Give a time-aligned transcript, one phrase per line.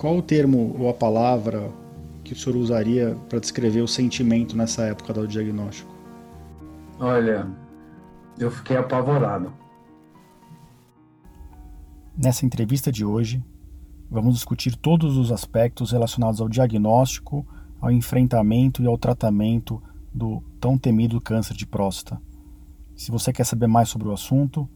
[0.00, 1.70] qual o termo ou a palavra
[2.24, 5.94] que o senhor usaria para descrever o sentimento nessa época do diagnóstico?
[6.98, 7.46] Olha,
[8.38, 9.52] eu fiquei apavorado.
[12.16, 13.44] Nessa entrevista de hoje,
[14.10, 17.46] vamos discutir todos os aspectos relacionados ao diagnóstico,
[17.78, 19.82] ao enfrentamento e ao tratamento
[20.14, 22.18] do tão temido câncer de próstata.
[22.96, 24.66] Se você quer saber mais sobre o assunto,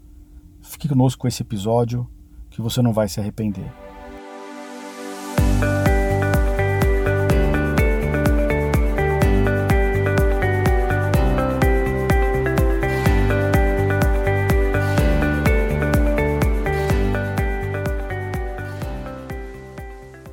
[0.61, 2.07] fique conosco com esse episódio
[2.51, 3.84] que você não vai se arrepender.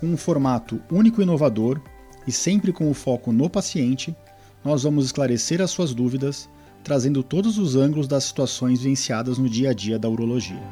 [0.00, 1.78] com um formato único e inovador
[2.26, 4.16] e sempre com o foco no paciente,
[4.64, 6.48] nós vamos esclarecer as suas dúvidas,
[6.82, 10.62] trazendo todos os ângulos das situações vivenciadas no dia a dia da urologia.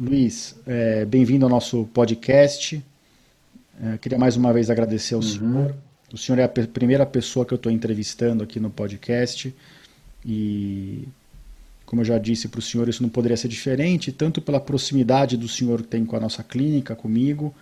[0.00, 2.84] Luiz, é, bem-vindo ao nosso podcast.
[3.82, 5.26] É, queria mais uma vez agradecer ao uhum.
[5.26, 5.74] senhor.
[6.12, 9.52] O senhor é a primeira pessoa que eu estou entrevistando aqui no podcast.
[10.24, 11.06] E,
[11.86, 15.36] como eu já disse para o senhor, isso não poderia ser diferente, tanto pela proximidade
[15.36, 17.54] do senhor que tem com a nossa clínica, comigo,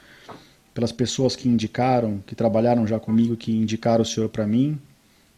[0.74, 4.78] pelas pessoas que indicaram, que trabalharam já comigo, que indicaram o senhor para mim.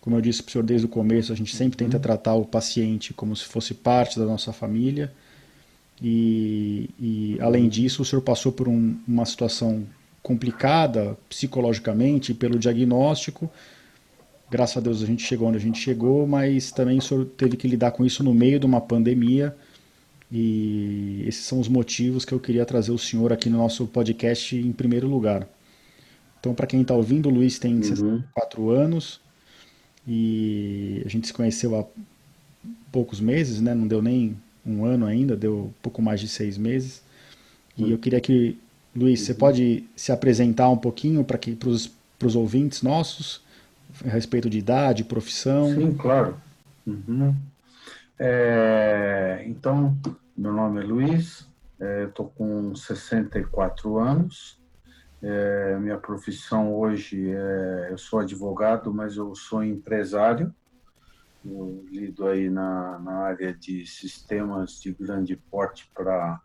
[0.01, 2.03] Como eu disse para o senhor desde o começo, a gente sempre tenta uhum.
[2.03, 5.13] tratar o paciente como se fosse parte da nossa família.
[6.01, 9.87] E, e além disso, o senhor passou por um, uma situação
[10.23, 13.51] complicada psicologicamente pelo diagnóstico
[14.51, 17.57] graças a Deus a gente chegou onde a gente chegou, mas também o senhor teve
[17.57, 19.55] que lidar com isso no meio de uma pandemia.
[20.31, 24.55] E esses são os motivos que eu queria trazer o senhor aqui no nosso podcast
[24.57, 25.49] em primeiro lugar.
[26.39, 27.83] Então, para quem está ouvindo, o Luiz tem uhum.
[27.83, 29.21] 64 anos
[30.07, 31.85] e a gente se conheceu há
[32.93, 33.75] poucos meses, né?
[33.75, 37.03] Não deu nem um ano ainda, deu pouco mais de seis meses.
[37.77, 37.91] E uhum.
[37.91, 38.57] eu queria que,
[38.95, 39.39] Luiz, você uhum.
[39.39, 41.39] pode se apresentar um pouquinho para
[41.69, 43.41] os ouvintes nossos
[44.05, 45.75] a respeito de idade, profissão?
[45.75, 46.37] Sim, claro.
[46.87, 47.35] Uhum.
[48.19, 49.97] É, então,
[50.37, 51.49] meu nome é Luiz,
[52.09, 54.59] estou é, com 64 anos.
[55.21, 60.55] É, minha profissão hoje é, eu sou advogado, mas eu sou empresário.
[61.45, 66.41] Eu lido aí na, na área de sistemas de grande porte para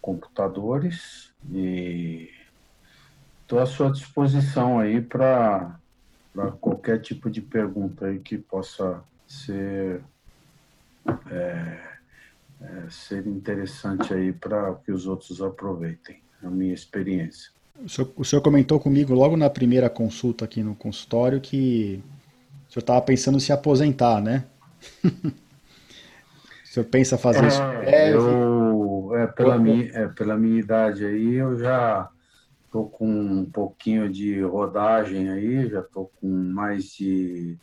[0.00, 2.30] computadores e
[3.42, 5.79] estou à sua disposição aí para
[6.32, 10.02] para qualquer tipo de pergunta aí que possa ser
[11.30, 11.78] é,
[12.60, 17.50] é, ser interessante aí para que os outros aproveitem a minha experiência.
[17.82, 22.02] O senhor, o senhor, comentou comigo logo na primeira consulta aqui no consultório que
[22.68, 24.44] o senhor estava pensando em se aposentar, né?
[25.04, 28.28] o senhor pensa fazer é, isso?
[28.28, 32.10] Eu, é, pela, minha, é, pela minha idade aí, eu já
[32.70, 37.58] Estou com um pouquinho de rodagem aí, já estou com mais de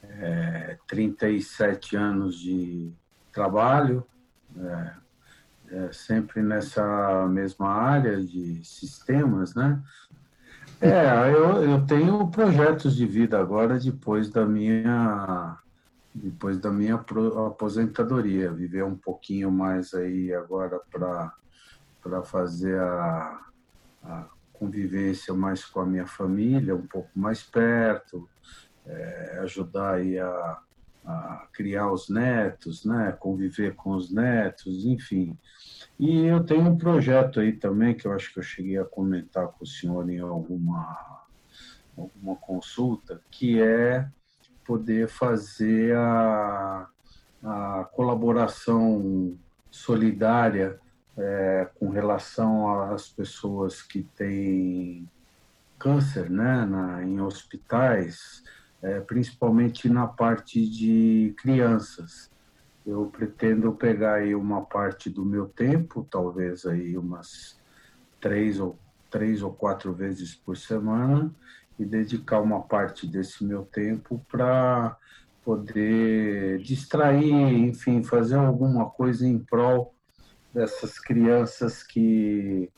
[0.00, 2.92] é, 37 anos de
[3.32, 4.06] trabalho,
[4.56, 4.92] é,
[5.72, 9.82] é, sempre nessa mesma área de sistemas, né?
[10.80, 15.58] É, eu, eu tenho projetos de vida agora depois da minha
[16.14, 21.34] depois da minha aposentadoria, viver um pouquinho mais aí agora para
[22.00, 23.40] para fazer a,
[24.04, 28.28] a convivência mais com a minha família, um pouco mais perto,
[28.86, 30.58] é, ajudar aí a,
[31.04, 35.36] a, criar os netos, né, conviver com os netos, enfim.
[35.98, 39.48] E eu tenho um projeto aí também que eu acho que eu cheguei a comentar
[39.48, 41.22] com o senhor em alguma
[41.96, 44.08] alguma consulta, que é
[44.64, 46.88] poder fazer a,
[47.40, 49.38] a colaboração
[49.70, 50.80] solidária
[51.16, 55.08] é, com relação às pessoas que têm
[55.78, 58.42] câncer né, na, em hospitais,
[58.82, 62.30] é, principalmente na parte de crianças.
[62.86, 67.58] Eu pretendo pegar aí uma parte do meu tempo, talvez aí umas
[68.20, 68.78] três ou,
[69.10, 71.30] três ou quatro vezes por semana,
[71.78, 74.96] e dedicar uma parte desse meu tempo para
[75.44, 79.93] poder distrair, enfim, fazer alguma coisa em prol
[80.54, 82.70] dessas crianças que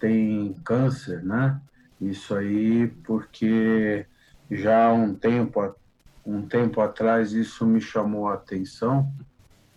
[0.00, 1.60] têm câncer, né?
[2.00, 4.06] Isso aí porque
[4.50, 5.76] já há um tempo,
[6.24, 9.12] um tempo atrás isso me chamou a atenção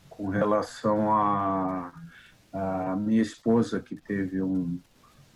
[0.10, 1.94] com relação a,
[2.54, 4.80] a minha esposa que teve um,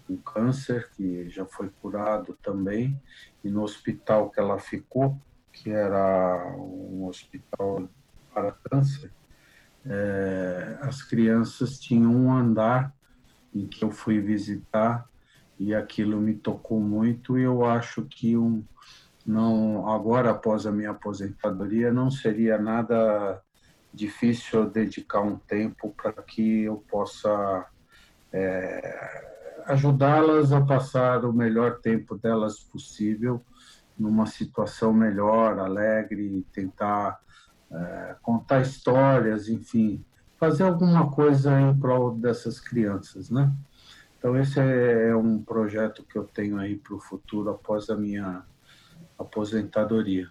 [0.09, 2.99] um câncer que já foi curado também
[3.43, 5.19] e no hospital que ela ficou
[5.51, 7.89] que era um hospital
[8.33, 9.11] para câncer
[9.85, 12.93] é, as crianças tinham um andar
[13.53, 15.07] em que eu fui visitar
[15.57, 18.63] e aquilo me tocou muito e eu acho que um
[19.25, 23.41] não agora após a minha aposentadoria não seria nada
[23.93, 27.67] difícil eu dedicar um tempo para que eu possa
[28.31, 33.43] é, ajudá-las a passar o melhor tempo delas possível
[33.97, 37.19] numa situação melhor, alegre, tentar
[37.71, 40.03] é, contar histórias, enfim,
[40.37, 43.51] fazer alguma coisa em prol dessas crianças, né?
[44.17, 47.95] Então esse é, é um projeto que eu tenho aí para o futuro após a
[47.95, 48.43] minha
[49.17, 50.29] aposentadoria.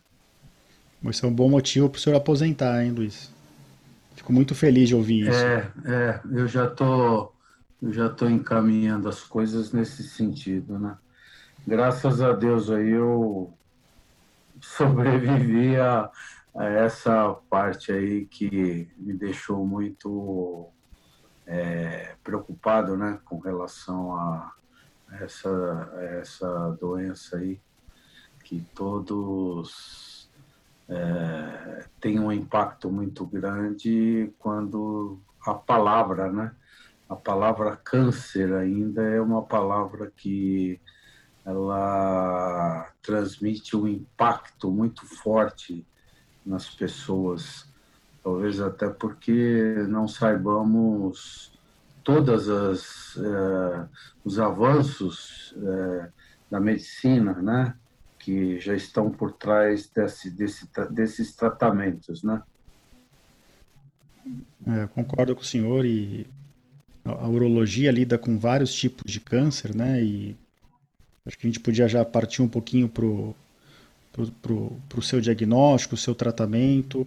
[1.04, 3.32] Esse é um bom motivo para o senhor aposentar, hein, Luiz?
[4.16, 5.38] Fico muito feliz de ouvir isso.
[5.38, 7.32] É, é eu já tô,
[7.80, 10.96] eu já tô encaminhando as coisas nesse sentido, né?
[11.66, 13.52] Graças a Deus aí eu
[14.60, 16.10] sobrevivi a
[16.64, 20.68] essa parte aí que me deixou muito
[21.46, 24.52] é, preocupado, né, com relação a
[25.20, 27.60] essa, essa doença aí,
[28.44, 30.30] que todos
[30.88, 36.54] é, têm um impacto muito grande quando a palavra, né,
[37.08, 40.80] a palavra câncer ainda é uma palavra que
[41.44, 45.86] ela transmite um impacto muito forte
[46.44, 47.68] nas pessoas
[48.22, 51.52] talvez até porque não saibamos
[52.04, 53.88] todas as eh,
[54.24, 56.10] os avanços eh,
[56.50, 57.74] da medicina, né,
[58.18, 62.42] que já estão por trás desse, desse, desses tratamentos, né?
[64.66, 66.26] É, concordo com o senhor e
[67.04, 70.02] a urologia lida com vários tipos de câncer, né?
[70.02, 70.36] E
[71.24, 73.34] acho que a gente podia já partir um pouquinho pro
[74.26, 77.06] pro, pro seu diagnóstico, seu tratamento.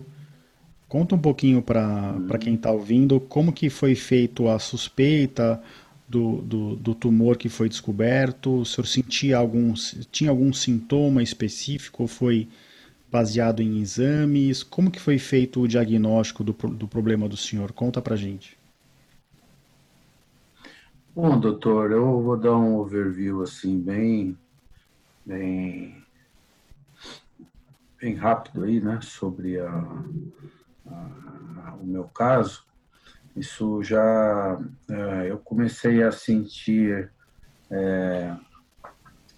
[0.87, 5.61] Conta um pouquinho para quem está ouvindo como que foi feito a suspeita
[6.07, 8.59] do, do, do, tumor que foi descoberto.
[8.59, 9.73] O senhor sentia algum,
[10.11, 12.49] tinha algum sintoma específico ou foi
[13.09, 14.63] baseado em exames?
[14.63, 17.71] Como que foi feito o diagnóstico do, do problema do senhor?
[17.71, 18.57] Conta para gente.
[21.15, 24.37] Bom, doutor, eu vou dar um overview assim bem,
[25.25, 26.00] bem,
[28.01, 29.69] bem rápido aí, né, sobre a,
[31.80, 32.65] o meu caso,
[33.36, 34.59] isso já
[34.89, 37.12] é, eu comecei a sentir
[37.69, 38.36] é,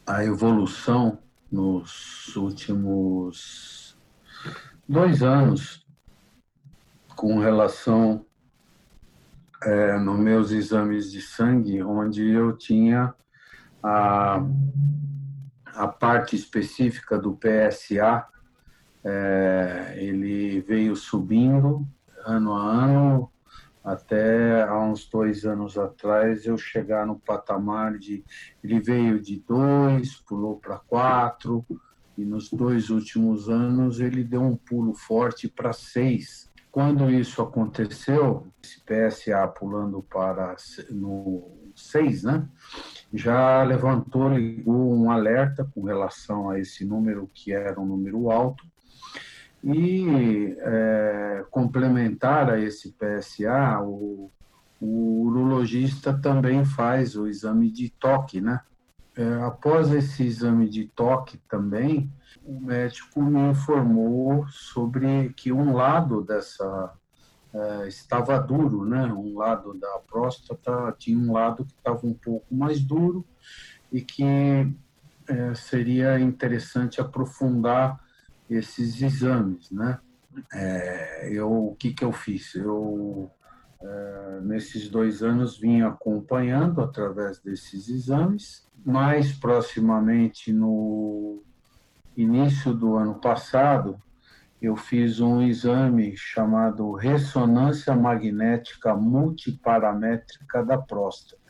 [0.08, 1.20] a evolução
[1.52, 3.98] nos últimos
[4.88, 5.86] dois anos
[7.18, 8.26] com relação
[9.62, 13.14] é, nos meus exames de sangue, onde eu tinha
[13.84, 14.42] a,
[15.66, 18.26] a parte específica do PSA
[19.04, 21.86] é, ele veio subindo
[22.26, 23.32] ano a ano,
[23.84, 28.24] até há uns dois anos atrás eu chegar no patamar de.
[28.64, 31.66] Ele veio de dois, pulou para quatro,
[32.18, 36.50] e nos dois últimos anos ele deu um pulo forte para seis.
[36.72, 40.56] Quando isso aconteceu, esse PSA pulando para
[40.90, 42.48] no seis, né?
[43.14, 48.73] Já levantou, ligou um alerta com relação a esse número que era um número alto
[49.64, 54.30] e é, complementar a esse PSA, o,
[54.80, 58.60] o urologista também faz o exame de toque, né?
[59.16, 62.12] É, após esse exame de toque também,
[62.44, 66.94] o médico me informou sobre que um lado dessa
[67.54, 69.06] é, estava duro, né?
[69.06, 73.24] Um lado da próstata tinha um lado que estava um pouco mais duro
[73.92, 74.26] e que
[75.28, 78.03] é, seria interessante aprofundar
[78.56, 80.00] esses exames, né?
[80.54, 82.56] É, eu, o que, que eu fiz?
[82.56, 83.30] Eu,
[83.82, 88.68] é, nesses dois anos, vim acompanhando através desses exames.
[88.86, 91.42] Mais proximamente, no
[92.16, 93.98] início do ano passado,
[94.62, 101.42] eu fiz um exame chamado ressonância magnética multiparamétrica da próstata.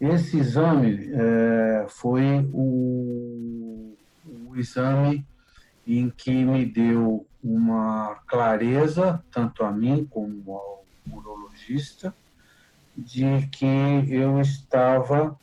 [0.00, 3.94] Esse exame é, foi o,
[4.46, 5.26] o exame
[5.86, 12.14] em que me deu uma clareza, tanto a mim como ao urologista,
[12.96, 13.66] de que
[14.08, 15.38] eu estava,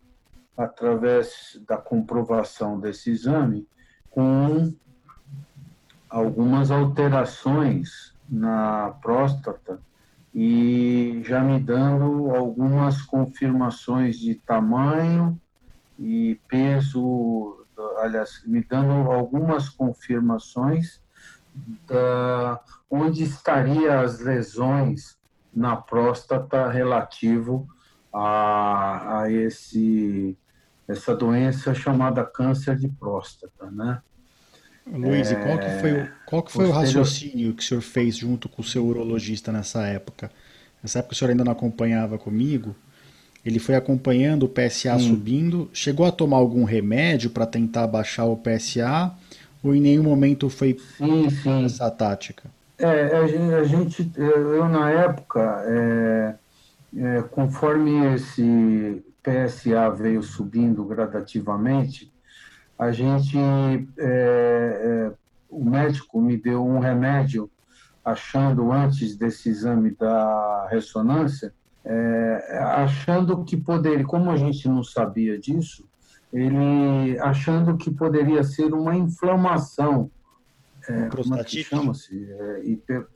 [0.57, 3.67] através da comprovação desse exame,
[4.09, 4.73] com
[6.09, 9.79] algumas alterações na próstata
[10.33, 15.39] e já me dando algumas confirmações de tamanho
[15.99, 17.62] e peso,
[17.97, 21.01] aliás, me dando algumas confirmações
[21.87, 25.17] da onde estaria as lesões
[25.53, 27.67] na próstata relativo
[28.11, 30.37] a, a esse
[30.87, 34.01] essa doença chamada câncer de próstata, né?
[34.85, 35.33] Luiz, é...
[35.33, 38.61] e qual que foi, qual que foi o raciocínio que o senhor fez junto com
[38.61, 40.29] o seu urologista nessa época?
[40.81, 42.75] Nessa época o senhor ainda não acompanhava comigo.
[43.45, 45.09] Ele foi acompanhando o PSA Sim.
[45.09, 45.69] subindo.
[45.73, 49.13] Chegou a tomar algum remédio para tentar baixar o PSA?
[49.61, 51.65] Ou em nenhum momento foi sim.
[51.65, 52.49] essa tática?
[52.77, 56.35] É, a gente, a gente eu na época, é,
[56.97, 62.11] é, conforme esse PSA veio subindo gradativamente,
[62.77, 65.11] a gente, é, é,
[65.49, 67.49] o médico me deu um remédio,
[68.03, 71.53] achando antes desse exame da ressonância,
[71.85, 75.87] é, achando que poderia, como a gente não sabia disso,
[76.31, 80.09] ele achando que poderia ser uma inflamação.
[80.87, 82.27] É, como é que chama-se?
[82.31, 83.07] É, hiper...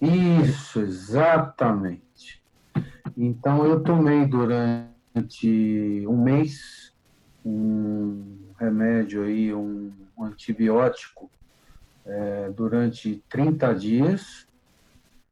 [0.00, 2.42] Isso, exatamente.
[3.16, 6.92] Então eu tomei durante um mês
[7.44, 11.30] um remédio aí, um, um antibiótico,
[12.04, 14.46] é, durante 30 dias,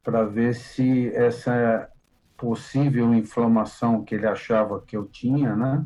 [0.02, 1.90] para ver se essa
[2.36, 5.84] possível inflamação que ele achava que eu tinha, né,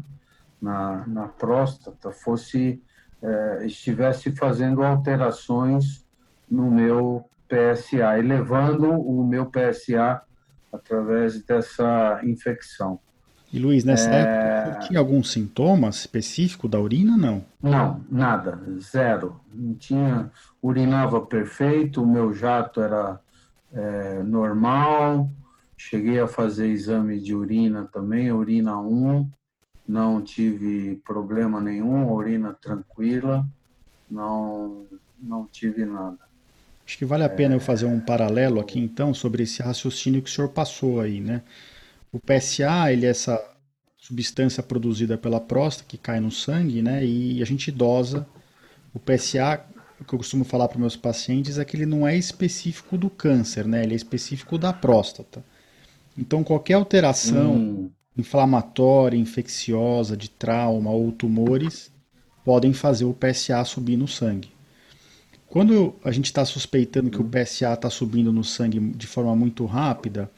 [0.61, 2.83] na, na próstata, fosse
[3.23, 6.05] é, estivesse fazendo alterações
[6.51, 10.23] no meu PSA, elevando o meu PSA
[10.73, 12.99] através dessa infecção.
[13.53, 14.21] E Luiz, nessa é...
[14.21, 17.45] época, tinha algum sintoma específico da urina, não?
[17.61, 19.41] Não, nada, zero.
[19.53, 20.31] Não tinha,
[20.63, 23.19] urinava perfeito, o meu jato era
[23.73, 25.29] é, normal,
[25.81, 29.27] cheguei a fazer exame de urina também, urina 1,
[29.89, 33.47] não tive problema nenhum, urina tranquila,
[34.11, 34.87] não,
[35.19, 36.19] não tive nada.
[36.87, 37.57] Acho que vale a pena é...
[37.57, 41.43] eu fazer um paralelo aqui então sobre esse raciocínio que o senhor passou aí, né?
[42.13, 43.43] O PSA, ele é essa
[43.97, 47.03] substância produzida pela próstata que cai no sangue, né?
[47.05, 48.27] E a gente dosa
[48.93, 49.65] o PSA.
[49.99, 53.09] O que eu costumo falar para meus pacientes é que ele não é específico do
[53.09, 53.83] câncer, né?
[53.83, 55.43] Ele é específico da próstata.
[56.17, 57.91] Então qualquer alteração hum.
[58.17, 61.91] inflamatória, infecciosa, de trauma ou tumores
[62.45, 64.51] podem fazer o PSA subir no sangue.
[65.49, 69.65] Quando a gente está suspeitando que o PSA está subindo no sangue de forma muito
[69.67, 70.31] rápida,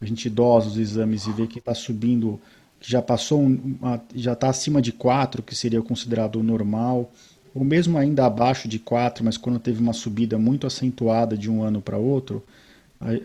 [0.00, 2.40] a gente dosa os exames e vê que está subindo,
[2.80, 7.12] que já passou, uma, já está acima de 4, que seria considerado normal,
[7.54, 11.62] ou mesmo ainda abaixo de 4, mas quando teve uma subida muito acentuada de um
[11.62, 12.42] ano para outro,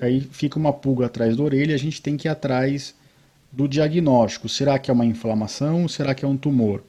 [0.02, 2.94] aí, fica uma pulga atrás da orelha a gente tem que ir atrás
[3.52, 4.50] do diagnóstico.
[4.50, 6.84] Será que é uma inflamação será que é um tumor?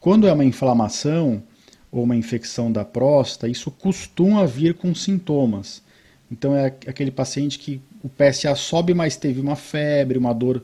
[0.00, 1.42] Quando é uma inflamação
[1.90, 5.82] ou uma infecção da próstata, isso costuma vir com sintomas.
[6.30, 10.62] Então é aquele paciente que o PSA sobe, mas teve uma febre, uma dor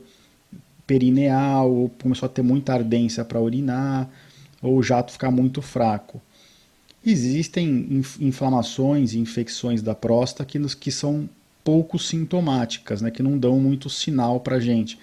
[0.85, 4.09] perineal, ou começou a ter muita ardência para urinar,
[4.61, 6.21] ou o jato ficar muito fraco.
[7.05, 11.27] Existem inflamações e infecções da próstata que, que são
[11.63, 14.99] pouco sintomáticas, né, que não dão muito sinal para a gente.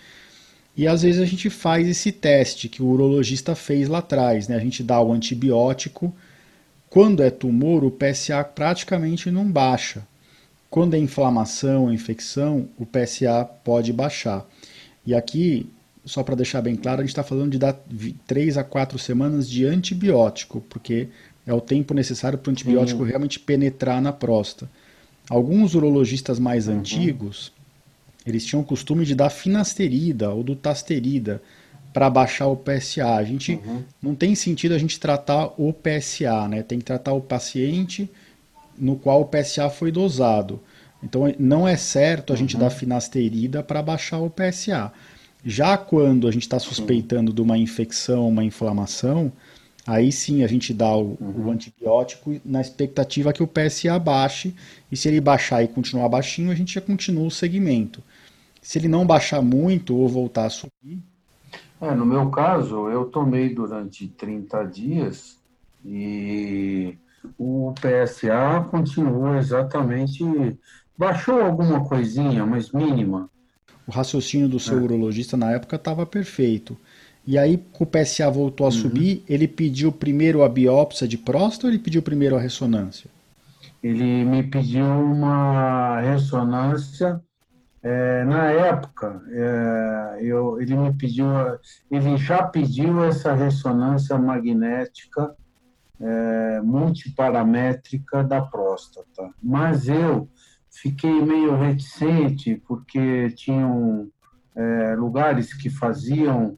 [0.77, 4.55] E às vezes a gente faz esse teste que o urologista fez lá atrás, né?
[4.55, 6.15] A gente dá o antibiótico.
[6.89, 10.07] Quando é tumor, o PSA praticamente não baixa.
[10.71, 14.47] Quando é inflamação, infecção, o PSA pode baixar.
[15.05, 15.69] E aqui,
[16.05, 17.77] só para deixar bem claro, a gente está falando de dar
[18.29, 21.09] 3 a 4 semanas de antibiótico, porque
[21.49, 23.09] é o tempo necessário para o antibiótico uhum.
[23.09, 24.71] realmente penetrar na próstata.
[25.31, 26.75] Alguns urologistas mais uhum.
[26.75, 27.51] antigos,
[28.27, 31.41] eles tinham o costume de dar finasterida ou dutasterida
[31.91, 33.15] para baixar o PSA.
[33.15, 33.83] A gente uhum.
[34.03, 36.63] não tem sentido a gente tratar o PSA, né?
[36.63, 38.11] Tem que tratar o paciente
[38.77, 40.61] no qual o PSA foi dosado.
[41.03, 42.41] Então não é certo a uhum.
[42.41, 44.93] gente dar finasterida para baixar o PSA.
[45.43, 49.33] Já quando a gente está suspeitando de uma infecção, uma inflamação,
[49.89, 51.47] aí sim a gente dá o, uhum.
[51.47, 54.55] o, antibiótico na expectativa que o PSA baixe,
[54.93, 58.03] e se ele baixar e continuar baixinho, a gente já continua o segmento.
[58.61, 60.99] Se ele não baixar muito ou voltar a subir.
[61.81, 65.39] É, no meu caso, eu tomei durante 30 dias
[65.83, 66.95] e
[67.39, 70.23] o PSA continuou exatamente.
[70.99, 73.31] Baixou alguma coisinha, mas mínima.
[73.87, 74.83] O raciocínio do seu é.
[74.83, 76.77] urologista na época estava perfeito.
[77.29, 78.75] E aí, com o PSA voltou a uhum.
[78.75, 83.11] subir, ele pediu primeiro a biópsia de próstata ou ele pediu primeiro a ressonância?
[83.83, 87.21] Ele me pediu uma ressonância.
[87.83, 91.27] É, na época, é, eu, ele me pediu,
[91.91, 95.37] ele já pediu essa ressonância magnética
[96.01, 100.27] é, multiparamétrica da próstata, mas eu
[100.71, 104.09] fiquei meio reticente porque tinham
[104.57, 106.57] é, lugares que faziam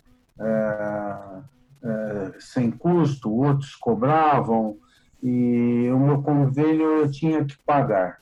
[2.38, 4.76] sem custo, outros cobravam,
[5.22, 8.20] e o meu convênio eu tinha que pagar.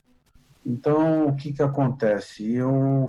[0.67, 2.53] Então, o que, que acontece?
[2.53, 3.07] Eu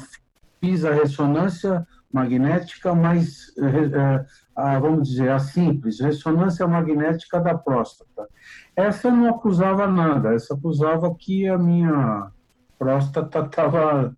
[0.62, 8.28] fiz a ressonância magnética, mas, é, vamos dizer, a simples, ressonância magnética da próstata.
[8.75, 12.32] Essa não acusava nada, essa acusava que a minha
[12.78, 14.16] próstata estava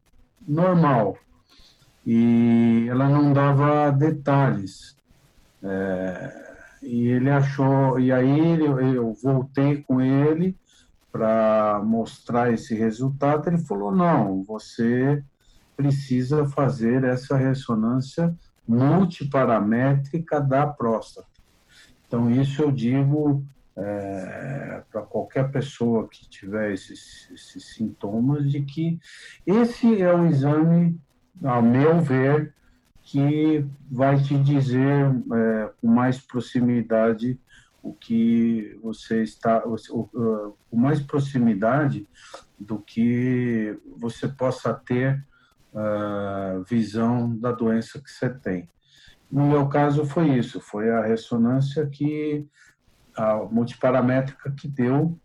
[0.47, 1.17] normal
[2.05, 4.95] e ela não dava detalhes.
[5.63, 8.59] É, e ele achou, e aí
[8.95, 10.55] eu voltei com ele
[11.11, 13.47] para mostrar esse resultado.
[13.47, 15.23] Ele falou: não, você
[15.77, 18.35] precisa fazer essa ressonância
[18.67, 21.27] multiparamétrica da próstata.
[22.07, 23.43] Então, isso eu digo
[23.75, 28.99] é, para qualquer pessoa que tiver esses, esses sintomas, de que
[29.45, 30.99] esse é um exame
[31.43, 32.53] ao meu ver,
[33.03, 37.39] que vai te dizer é, com mais proximidade
[37.83, 42.07] o que você está, com mais proximidade
[42.59, 45.25] do que você possa ter
[45.73, 48.69] uh, visão da doença que você tem.
[49.31, 52.45] No meu caso foi isso, foi a ressonância que
[53.15, 55.17] a multiparamétrica que deu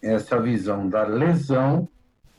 [0.00, 1.88] essa visão da lesão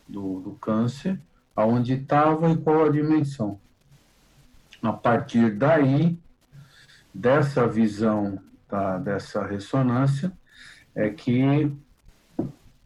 [0.08, 1.20] do, do câncer
[1.56, 3.60] aonde estava e qual a dimensão.
[4.82, 6.20] A partir daí,
[7.14, 8.40] dessa visão,
[9.04, 10.32] dessa ressonância,
[10.94, 11.72] é que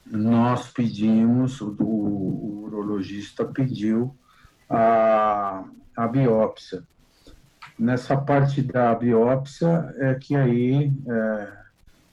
[0.05, 4.15] nós pedimos, o, o urologista pediu
[4.69, 5.63] a,
[5.95, 6.83] a biópsia.
[7.77, 11.57] Nessa parte da biópsia é que aí é,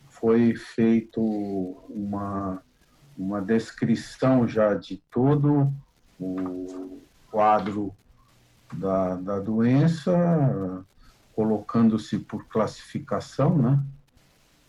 [0.09, 1.21] foi feito
[1.90, 2.62] uma,
[3.19, 5.73] uma descrição já de todo
[6.19, 7.01] o
[7.31, 7.95] quadro
[8.73, 10.85] da, da doença,
[11.35, 13.83] colocando-se por classificação, né?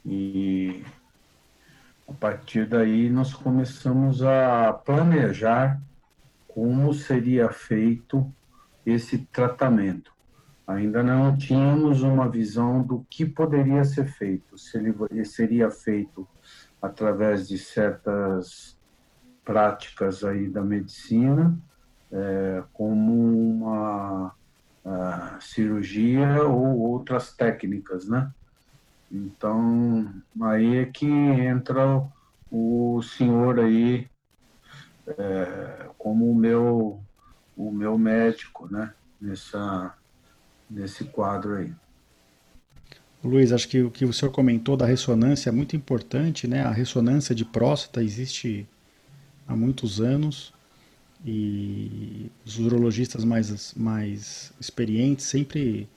[0.06, 0.84] E
[2.08, 5.82] a partir daí nós começamos a planejar
[6.48, 8.32] como seria feito
[8.86, 10.12] esse tratamento.
[10.66, 16.28] Ainda não tínhamos uma visão do que poderia ser feito, se ele seria feito
[16.82, 18.77] através de certas
[19.48, 21.58] práticas aí da medicina
[22.12, 24.36] é, como uma
[25.40, 28.30] cirurgia ou outras técnicas, né?
[29.10, 32.04] Então, aí é que entra
[32.52, 34.08] o senhor aí
[35.08, 37.00] é, como o meu,
[37.56, 38.94] o meu médico, né?
[39.20, 39.94] Nessa,
[40.70, 41.74] nesse quadro aí.
[43.24, 46.64] Luiz, acho que o que o senhor comentou da ressonância é muito importante, né?
[46.64, 48.68] A ressonância de próstata existe
[49.48, 50.54] há muitos anos
[51.26, 55.88] e os urologistas mais, mais experientes sempre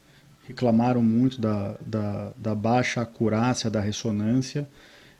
[0.46, 4.68] reclamaram muito da, da, da, baixa acurácia da ressonância.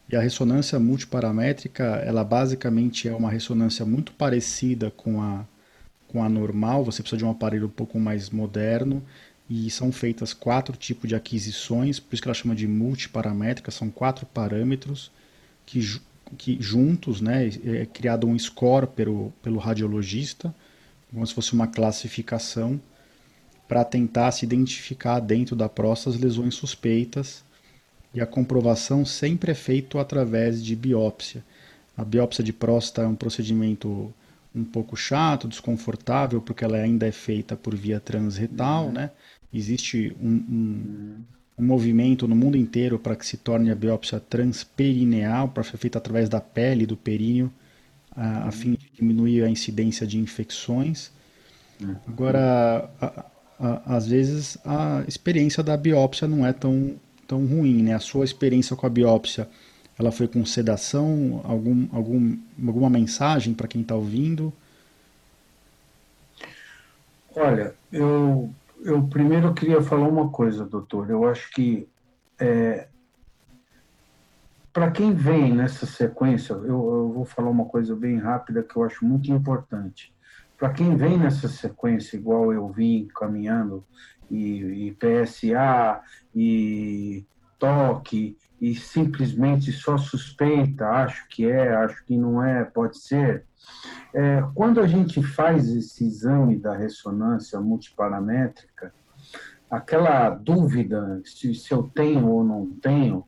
[0.09, 5.45] E a ressonância multiparamétrica, ela basicamente é uma ressonância muito parecida com a,
[6.09, 9.03] com a normal, você precisa de um aparelho um pouco mais moderno,
[9.49, 13.89] e são feitas quatro tipos de aquisições, por isso que ela chama de multiparamétrica, são
[13.89, 15.13] quatro parâmetros
[15.65, 15.81] que
[16.37, 20.55] que juntos, né, é criado um score pelo, pelo radiologista,
[21.11, 22.81] como se fosse uma classificação,
[23.67, 27.45] para tentar se identificar dentro da próstata as lesões suspeitas.
[28.13, 31.45] E a comprovação sempre é feita através de biópsia.
[31.97, 34.13] A biópsia de próstata é um procedimento
[34.53, 38.93] um pouco chato, desconfortável, porque ela ainda é feita por via transretal, uhum.
[38.93, 39.11] né?
[39.53, 41.25] Existe um, um, uhum
[41.61, 45.99] um movimento no mundo inteiro para que se torne a biópsia transperineal, para ser feita
[45.99, 47.53] através da pele do períneo,
[48.17, 51.11] a, a fim de diminuir a incidência de infecções.
[52.07, 53.25] Agora, a,
[53.59, 56.97] a, às vezes a experiência da biópsia não é tão,
[57.27, 57.95] tão ruim, né?
[57.95, 59.49] A sua experiência com a biópsia,
[59.99, 64.53] ela foi com sedação, algum, algum, alguma mensagem para quem está ouvindo?
[67.35, 68.51] Olha, eu
[68.83, 71.11] eu primeiro queria falar uma coisa, doutor.
[71.11, 71.89] Eu acho que
[72.39, 72.89] é,
[74.73, 78.85] para quem vem nessa sequência, eu, eu, vou falar uma coisa bem rápida que eu
[78.85, 80.15] acho muito importante.
[80.57, 83.85] Para quem vem nessa sequência, igual eu vim caminhando,
[84.31, 86.01] e, e PSA,
[86.35, 87.25] e
[87.59, 93.47] toque, e simplesmente só suspeita, acho que é, acho que não é, pode ser.
[94.13, 98.93] É, quando a gente faz esse exame da ressonância multiparamétrica,
[99.71, 103.25] aquela dúvida se, se eu tenho ou não tenho,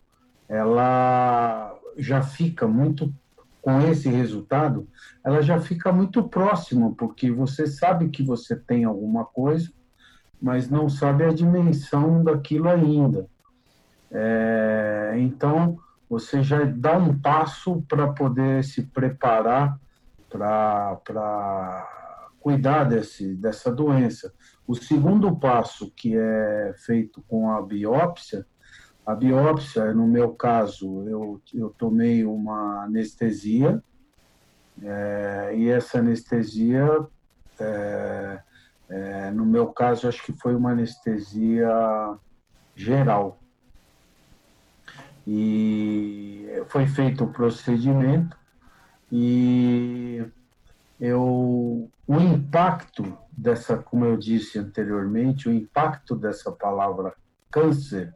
[0.49, 3.15] ela já fica muito
[3.63, 4.89] com esse resultado,
[5.25, 9.73] ela já fica muito próxima, porque você sabe que você tem alguma coisa,
[10.41, 13.29] mas não sabe a dimensão daquilo ainda.
[14.13, 19.81] É, então, você já dá um passo para poder se preparar
[20.29, 21.89] para
[22.41, 24.33] cuidar desse, dessa doença.
[24.67, 28.47] O segundo passo, que é feito com a biópsia,
[29.05, 33.83] a biópsia, no meu caso, eu, eu tomei uma anestesia,
[34.83, 36.87] é, e essa anestesia,
[37.59, 38.41] é,
[38.89, 41.69] é, no meu caso, acho que foi uma anestesia
[42.75, 43.42] geral.
[45.27, 48.37] E foi feito o procedimento,
[49.11, 50.25] e
[50.99, 57.15] eu, o impacto dessa, como eu disse anteriormente, o impacto dessa palavra
[57.51, 58.15] câncer,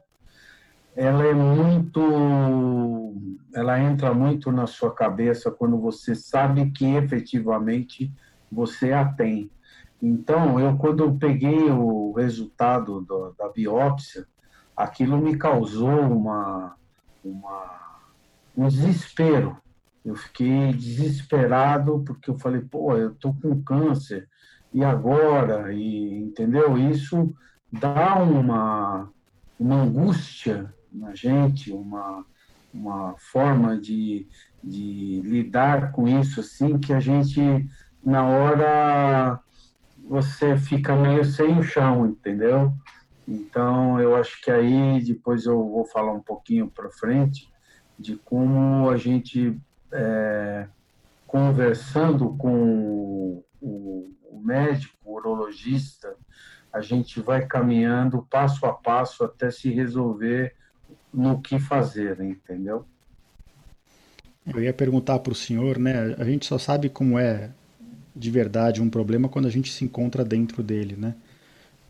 [0.95, 2.01] ela é muito,
[3.53, 8.11] ela entra muito na sua cabeça quando você sabe que efetivamente
[8.51, 9.51] você a tem.
[10.01, 14.25] Então, eu quando eu peguei o resultado do, da biópsia,
[14.75, 16.75] aquilo me causou uma,
[17.27, 17.99] uma,
[18.55, 19.57] um desespero,
[20.05, 24.27] eu fiquei desesperado porque eu falei, pô, eu tô com câncer
[24.73, 26.77] e agora, e entendeu?
[26.77, 27.33] Isso
[27.71, 29.09] dá uma
[29.59, 32.25] uma angústia na gente, uma
[32.73, 34.27] uma forma de,
[34.63, 37.41] de lidar com isso assim que a gente
[38.03, 39.39] na hora
[40.07, 42.73] você fica meio sem o chão, entendeu?
[43.27, 47.49] Então eu acho que aí depois eu vou falar um pouquinho para frente
[47.99, 49.59] de como a gente
[49.91, 50.67] é,
[51.25, 56.15] conversando com o, o médico, o urologista,
[56.71, 60.55] a gente vai caminhando passo a passo até se resolver
[61.13, 62.85] no que fazer, entendeu?
[64.45, 66.15] Eu ia perguntar para o senhor, né?
[66.17, 67.51] A gente só sabe como é
[68.15, 71.15] de verdade um problema quando a gente se encontra dentro dele, né?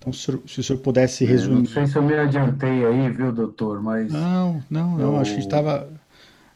[0.07, 1.55] Então, se o senhor, se o senhor pudesse resumir.
[1.55, 3.81] É, não sei se eu me adiantei aí, viu, doutor?
[3.81, 4.11] Mas.
[4.11, 5.13] Não, não, não.
[5.13, 5.17] Eu...
[5.17, 5.89] Acho que estava.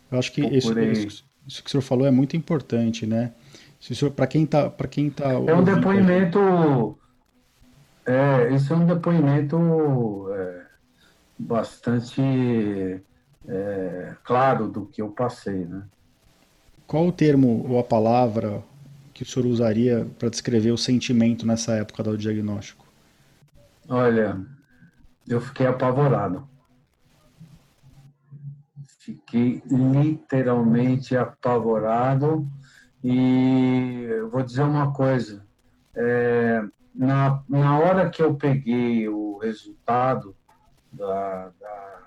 [0.09, 3.31] Eu acho que isso, isso, isso que o senhor falou é muito importante, né?
[4.15, 6.95] Para quem está para quem tá é um depoimento
[8.05, 10.61] é isso é um depoimento é,
[11.39, 12.21] bastante
[13.47, 15.81] é, claro do que eu passei, né?
[16.85, 18.61] Qual o termo ou a palavra
[19.15, 22.80] que o senhor usaria para descrever o sentimento nessa época do diagnóstico?
[23.89, 24.39] Olha,
[25.27, 26.47] eu fiquei apavorado.
[28.99, 32.47] Fiquei literalmente apavorado
[33.03, 35.45] e eu vou dizer uma coisa.
[35.95, 36.63] É,
[36.93, 40.35] na, na hora que eu peguei o resultado
[40.91, 41.99] da, da,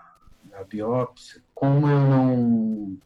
[0.51, 2.97] da biópsia, como eu não,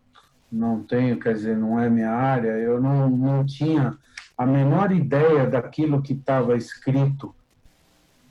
[0.53, 3.97] não tenho, quer dizer, não é minha área, eu não, não tinha
[4.37, 7.35] a menor ideia daquilo que estava escrito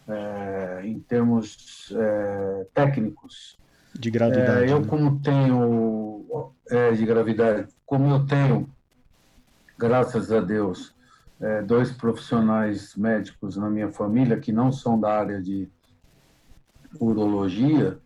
[0.07, 3.57] é, em termos é, técnicos.
[3.93, 4.63] De gravidade.
[4.63, 4.87] É, eu, né?
[4.87, 6.53] como tenho.
[6.95, 7.67] De gravidade.
[7.85, 8.69] Como eu tenho,
[9.77, 10.93] graças a Deus,
[11.65, 15.69] dois profissionais médicos na minha família que não são da área de
[16.99, 17.97] urologia,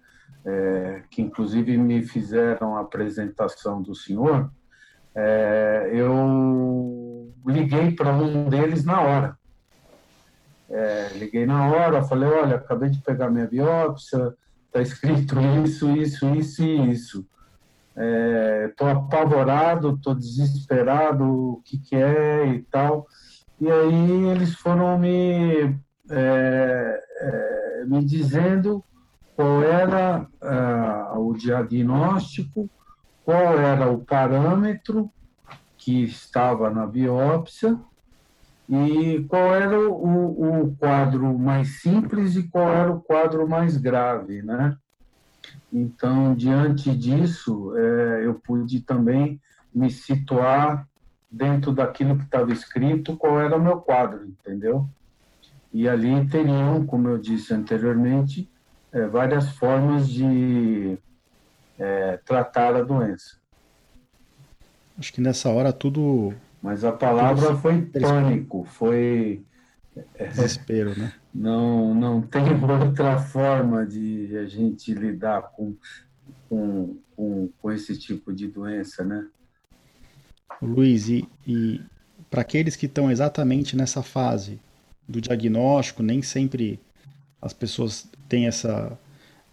[1.09, 4.51] que inclusive me fizeram a apresentação do senhor,
[5.91, 9.40] eu liguei para um deles na hora.
[10.73, 14.33] É, liguei na hora, falei, olha, acabei de pegar minha biópsia,
[14.67, 17.27] está escrito isso, isso, isso e isso.
[18.69, 23.05] Estou é, apavorado, estou desesperado, o que, que é e tal.
[23.59, 25.75] E aí eles foram me,
[26.09, 28.81] é, é, me dizendo
[29.35, 30.27] qual era
[31.15, 32.69] o diagnóstico,
[33.25, 35.11] qual era o parâmetro
[35.77, 37.77] que estava na biópsia
[38.71, 44.41] e qual era o, o quadro mais simples e qual era o quadro mais grave,
[44.41, 44.77] né?
[45.73, 49.41] Então, diante disso, é, eu pude também
[49.75, 50.87] me situar
[51.29, 54.87] dentro daquilo que estava escrito, qual era o meu quadro, entendeu?
[55.73, 58.49] E ali teriam, como eu disse anteriormente,
[58.93, 60.97] é, várias formas de
[61.77, 63.35] é, tratar a doença.
[64.97, 66.33] Acho que nessa hora tudo.
[66.61, 69.43] Mas a palavra foi pânico, foi.
[70.15, 71.11] É, Desespero, né?
[71.33, 75.75] Não, não tem outra forma de a gente lidar com,
[76.47, 79.27] com, com, com esse tipo de doença, né?
[80.61, 81.81] Luiz, e, e
[82.29, 84.59] para aqueles que estão exatamente nessa fase
[85.07, 86.79] do diagnóstico, nem sempre
[87.41, 88.97] as pessoas têm essa,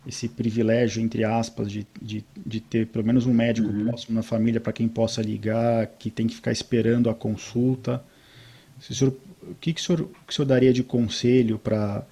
[0.08, 3.84] esse privilégio, entre aspas, de, de, de ter pelo menos um médico uhum.
[3.84, 8.02] próximo na família para quem possa ligar, que tem que ficar esperando a consulta.
[8.78, 12.04] O, senhor, o que, que, o senhor, que o senhor daria de conselho para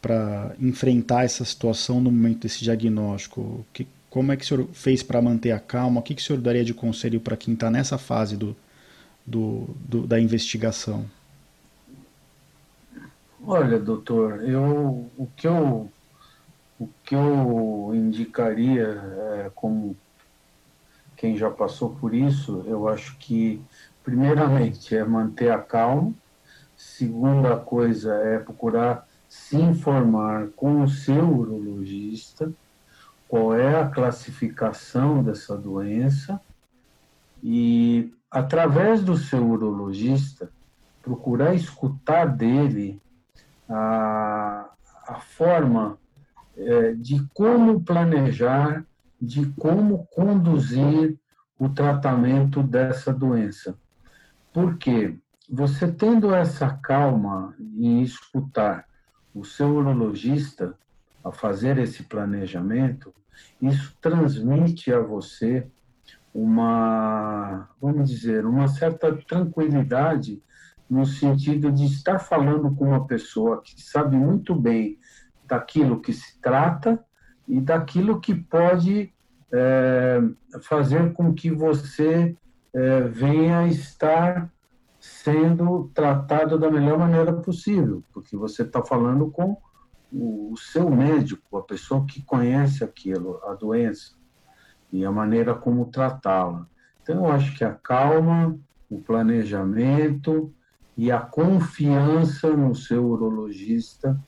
[0.00, 3.66] para enfrentar essa situação no momento desse diagnóstico?
[3.72, 6.00] Que, como é que o senhor fez para manter a calma?
[6.00, 8.56] O que, que o senhor daria de conselho para quem está nessa fase do,
[9.26, 11.04] do, do, da investigação?
[13.44, 15.90] Olha, doutor, eu, o, que eu,
[16.78, 19.96] o que eu indicaria é, como
[21.16, 23.60] quem já passou por isso, eu acho que,
[24.04, 26.14] primeiramente, é manter a calma,
[26.76, 32.52] segunda coisa é procurar se informar com o seu urologista
[33.26, 36.40] qual é a classificação dessa doença
[37.42, 40.50] e, através do seu urologista,
[41.02, 43.00] procurar escutar dele
[43.68, 44.70] a,
[45.06, 45.98] a forma
[46.98, 48.84] de como planejar,
[49.20, 51.18] de como conduzir
[51.58, 53.76] o tratamento dessa doença.
[54.52, 55.16] Porque
[55.48, 58.86] você tendo essa calma em escutar
[59.34, 60.74] o seu urologista
[61.24, 63.14] a fazer esse planejamento,
[63.60, 65.66] isso transmite a você
[66.34, 70.42] uma, vamos dizer, uma certa tranquilidade
[70.88, 74.98] no sentido de estar falando com uma pessoa que sabe muito bem
[75.48, 77.02] daquilo que se trata
[77.48, 79.12] e daquilo que pode
[79.50, 80.20] é,
[80.62, 82.36] fazer com que você
[82.74, 84.52] é, venha estar
[85.00, 89.56] sendo tratado da melhor maneira possível, porque você está falando com
[90.12, 94.12] o seu médico, a pessoa que conhece aquilo, a doença
[94.92, 96.66] e a maneira como tratá-la.
[97.02, 98.58] Então, eu acho que a calma,
[98.90, 100.52] o planejamento
[100.96, 104.18] e a confiança no seu urologista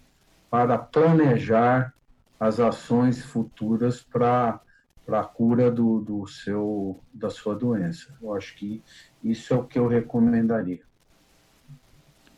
[0.50, 1.94] para planejar
[2.38, 4.60] as ações futuras para
[5.08, 8.14] a cura do, do seu da sua doença.
[8.20, 8.82] Eu acho que
[9.22, 10.80] isso é o que eu recomendaria.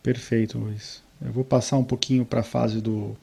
[0.02, 1.02] Perfeito, Luiz.
[1.24, 3.16] Eu vou passar um pouquinho para a fase do,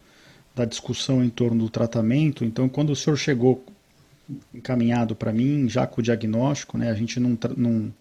[0.56, 2.46] da discussão em torno do tratamento.
[2.46, 3.64] Então, quando o senhor chegou
[4.54, 7.94] encaminhado para mim, já com o diagnóstico, né, a gente não, não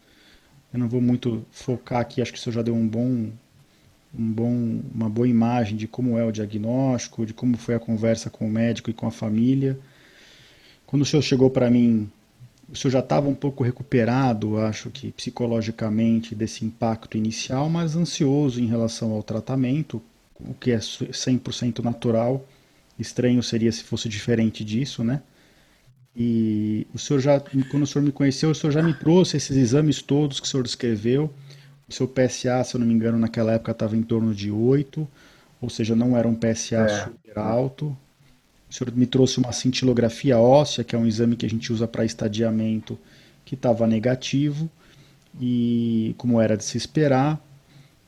[0.72, 3.30] eu não vou muito focar aqui, acho que isso já deu um bom,
[4.16, 8.30] um bom, uma boa imagem de como é o diagnóstico, de como foi a conversa
[8.30, 9.78] com o médico e com a família.
[10.86, 12.10] Quando o senhor chegou para mim,
[12.70, 18.60] o senhor já estava um pouco recuperado, acho que psicologicamente, desse impacto inicial, mas ansioso
[18.60, 20.02] em relação ao tratamento,
[20.38, 22.46] o que é 100% natural.
[22.98, 25.22] Estranho seria se fosse diferente disso, né?
[26.16, 27.40] E o senhor já,
[27.70, 30.50] quando o senhor me conheceu, o senhor já me trouxe esses exames todos que o
[30.50, 31.32] senhor descreveu.
[31.88, 35.08] Seu PSA, se eu não me engano, naquela época estava em torno de 8,
[35.60, 37.04] ou seja, não era um PSA é.
[37.04, 37.96] super alto.
[38.70, 41.88] O senhor me trouxe uma cintilografia óssea, que é um exame que a gente usa
[41.88, 42.98] para estadiamento,
[43.44, 44.70] que estava negativo.
[45.40, 47.40] E como era de se esperar,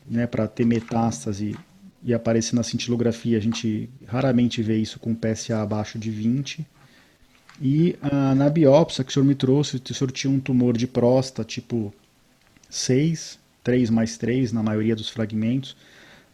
[0.07, 1.57] né, para ter metástase
[2.03, 6.67] e aparecer na cintilografia, a gente raramente vê isso com PSA abaixo de 20.
[7.61, 10.87] E ah, na biópsia que o senhor me trouxe, o senhor tinha um tumor de
[10.87, 11.93] próstata tipo
[12.69, 15.77] 6, 3 mais 3 na maioria dos fragmentos.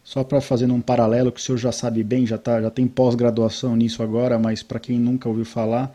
[0.03, 2.87] Só para fazer um paralelo, que o senhor já sabe bem, já, tá, já tem
[2.87, 5.93] pós-graduação nisso agora, mas para quem nunca ouviu falar,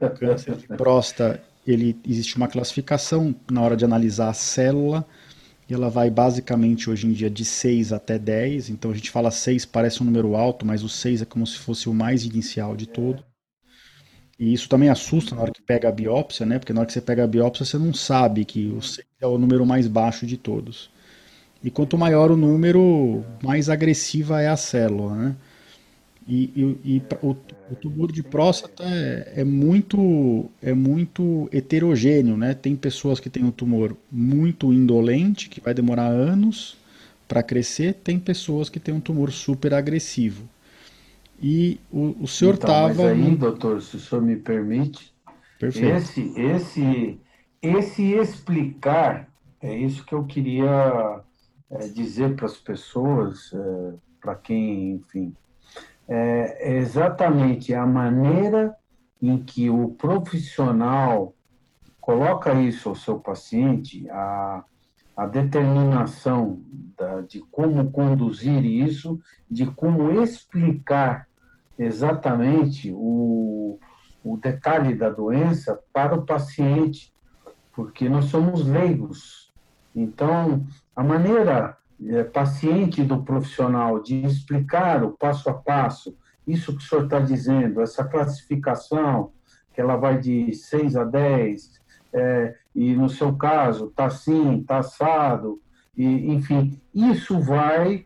[0.00, 5.06] o câncer de próstata, ele, existe uma classificação na hora de analisar a célula,
[5.68, 9.30] e ela vai basicamente hoje em dia de 6 até 10, então a gente fala
[9.30, 12.74] 6 parece um número alto, mas o 6 é como se fosse o mais inicial
[12.74, 13.22] de todo.
[14.38, 16.58] E isso também assusta na hora que pega a biópsia, né?
[16.58, 19.26] Porque na hora que você pega a biópsia, você não sabe que o 6 é
[19.26, 20.90] o número mais baixo de todos.
[21.64, 25.36] E quanto maior o número, mais agressiva é a célula, né?
[26.28, 26.50] E,
[26.84, 27.36] e, e o,
[27.70, 32.52] o, tumor de próstata é, é, muito, é muito heterogêneo, né?
[32.52, 36.76] Tem pessoas que têm um tumor muito indolente, que vai demorar anos
[37.28, 40.48] para crescer, tem pessoas que têm um tumor super agressivo.
[41.40, 42.92] E o, o senhor estava.
[42.92, 45.14] Então, mas aí, doutor, se o senhor me permite,
[45.58, 45.96] Perfeito.
[45.96, 47.20] esse, esse,
[47.60, 49.28] esse explicar,
[49.60, 51.20] é isso que eu queria
[51.70, 55.34] é, dizer para as pessoas, é, para quem, enfim,
[56.08, 58.74] é, é exatamente a maneira
[59.20, 61.34] em que o profissional
[62.00, 64.64] coloca isso ao seu paciente, a,
[65.16, 66.60] a determinação
[66.96, 69.18] da, de como conduzir isso,
[69.50, 71.25] de como explicar
[71.78, 73.78] exatamente o,
[74.24, 77.12] o detalhe da doença para o paciente,
[77.72, 79.52] porque nós somos leigos.
[79.94, 86.84] Então, a maneira é, paciente do profissional de explicar o passo a passo, isso que
[86.84, 89.32] o senhor está dizendo, essa classificação,
[89.72, 91.80] que ela vai de 6 a 10,
[92.12, 95.60] é, e no seu caso está assim, está assado,
[95.96, 98.04] e, enfim, isso vai,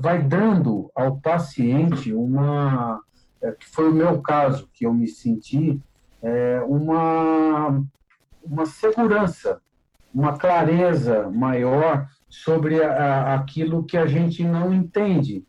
[0.00, 3.00] vai dando ao paciente uma,
[3.42, 5.80] é, que foi o meu caso, que eu me senti,
[6.22, 7.82] é, uma,
[8.42, 9.60] uma segurança,
[10.12, 15.44] uma clareza maior sobre a, aquilo que a gente não entende.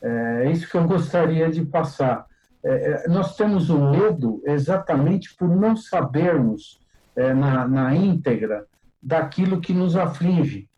[0.00, 2.26] É isso que eu gostaria de passar.
[2.62, 6.80] É, é nós temos o medo exatamente por não sabermos
[7.16, 8.66] é, na, na íntegra
[9.02, 10.68] daquilo que nos aflige,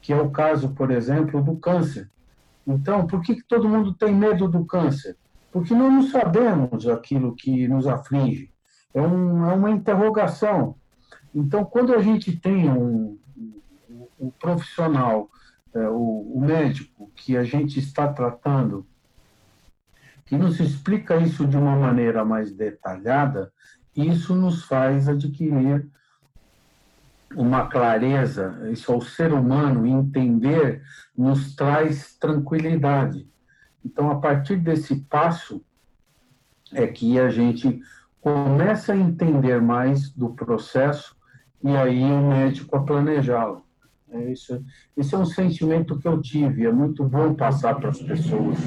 [0.00, 2.10] que é o caso, por exemplo, do câncer.
[2.66, 5.16] Então, por que, que todo mundo tem medo do câncer?
[5.52, 8.50] Porque nós não sabemos aquilo que nos aflige.
[8.92, 10.74] É, um, é uma interrogação.
[11.34, 13.18] Então, quando a gente tem um,
[13.88, 15.30] um, um profissional,
[15.74, 18.86] é, o, o médico que a gente está tratando,
[20.24, 23.52] que nos explica isso de uma maneira mais detalhada,
[23.94, 25.88] isso nos faz adquirir
[27.36, 30.82] uma clareza, isso ao ser humano entender
[31.16, 33.28] nos traz tranquilidade.
[33.84, 35.62] Então, a partir desse passo
[36.72, 37.80] é que a gente
[38.20, 41.14] começa a entender mais do processo
[41.62, 43.64] e aí o médico a planejá-lo.
[44.10, 44.64] É isso.
[44.96, 46.64] Esse é um sentimento que eu tive.
[46.64, 48.58] É muito bom passar para as pessoas.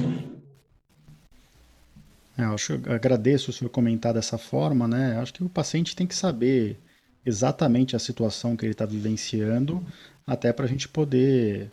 [2.38, 5.18] É, eu acho, eu agradeço o senhor comentar dessa forma, né?
[5.20, 6.80] Acho que o paciente tem que saber
[7.26, 9.84] exatamente a situação que ele está vivenciando,
[10.26, 11.72] até para a gente poder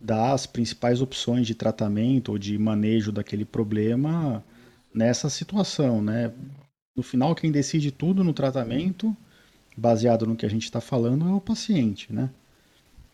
[0.00, 4.44] dar as principais opções de tratamento ou de manejo daquele problema
[4.94, 6.32] nessa situação, né?
[6.96, 9.16] No final, quem decide tudo no tratamento,
[9.76, 12.30] baseado no que a gente está falando, é o paciente, né?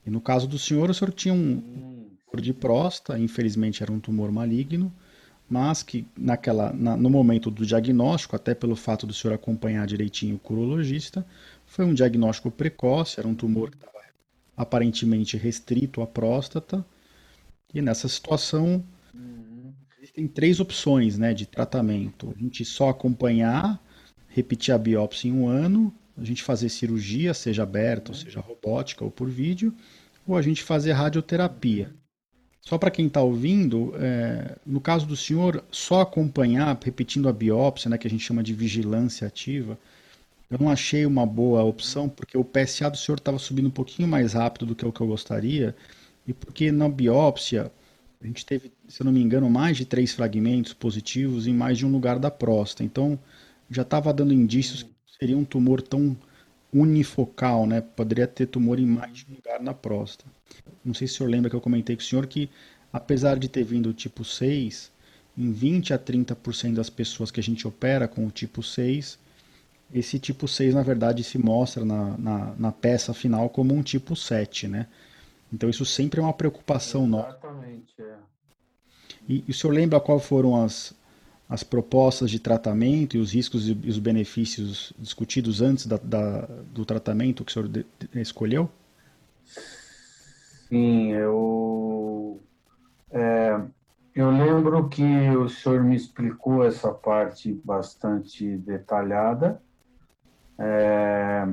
[0.07, 4.01] E no caso do senhor, o senhor tinha um tumor de próstata, infelizmente era um
[4.01, 4.93] tumor maligno,
[5.49, 10.41] mas que naquela, na, no momento do diagnóstico, até pelo fato do senhor acompanhar direitinho
[10.43, 11.25] o urologista,
[11.75, 13.99] foi um diagnóstico precoce, era um tumor que estava
[14.57, 16.87] aparentemente restrito à próstata.
[17.75, 18.85] E nessa situação,
[19.99, 22.33] existem três opções né, de tratamento.
[22.37, 23.83] A gente só acompanhar,
[24.29, 29.05] repetir a biópsia em um ano, a gente fazer cirurgia, seja aberta, ou seja robótica
[29.05, 29.75] ou por vídeo,
[30.25, 31.93] ou a gente fazer radioterapia.
[32.61, 37.91] Só para quem está ouvindo, é, no caso do senhor, só acompanhar, repetindo a biópsia,
[37.91, 39.77] né, que a gente chama de vigilância ativa,
[40.51, 44.09] eu não achei uma boa opção, porque o PSA do senhor estava subindo um pouquinho
[44.09, 45.75] mais rápido do que o que eu gostaria,
[46.27, 47.71] e porque na biópsia
[48.23, 51.77] a gente teve, se eu não me engano, mais de três fragmentos positivos em mais
[51.77, 52.83] de um lugar da próstata.
[52.83, 53.19] Então
[53.71, 56.17] já estava dando indícios que seria um tumor tão
[56.73, 57.81] unifocal, né?
[57.81, 60.31] Poderia ter tumor em mais de um lugar na próstata.
[60.85, 62.49] Não sei se o senhor lembra que eu comentei com o senhor que,
[62.93, 64.91] apesar de ter vindo tipo 6,
[65.37, 69.19] em 20 a 30% das pessoas que a gente opera com o tipo 6,
[69.95, 74.17] esse tipo 6, na verdade, se mostra na, na, na peça final como um tipo
[74.17, 74.89] 7, né?
[75.53, 77.29] Então isso sempre é uma preocupação nossa.
[77.29, 78.17] Exatamente, é.
[79.29, 80.93] E, e o senhor lembra qual foram as,
[81.49, 86.41] as propostas de tratamento e os riscos e os benefícios discutidos antes da, da
[86.73, 88.69] do tratamento que o senhor de, de, escolheu?
[90.69, 92.43] Sim, eu,
[93.13, 93.61] é,
[94.15, 95.05] eu lembro que
[95.37, 99.63] o senhor me explicou essa parte bastante detalhada.
[100.59, 101.47] É,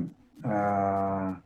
[0.44, 1.36] a,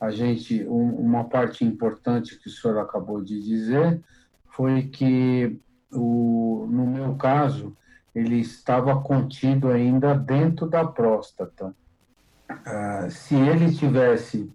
[0.00, 4.02] a gente, um, uma parte importante que o senhor acabou de dizer
[4.46, 5.58] foi que,
[5.90, 7.76] o, no meu caso,
[8.14, 11.74] ele estava contido ainda dentro da próstata.
[12.48, 14.52] Ah, se ele tivesse,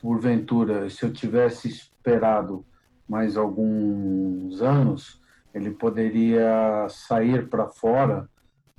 [0.00, 2.64] porventura, se eu tivesse esperado
[3.08, 5.20] mais alguns anos,
[5.52, 8.28] ele poderia sair para fora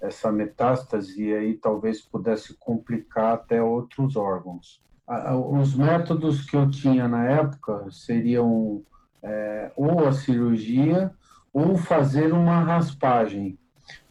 [0.02, 4.82] essa metástase e aí talvez pudesse complicar até outros órgãos.
[5.52, 8.84] Os métodos que eu tinha na época seriam
[9.24, 11.12] é, ou a cirurgia
[11.52, 13.58] ou fazer uma raspagem.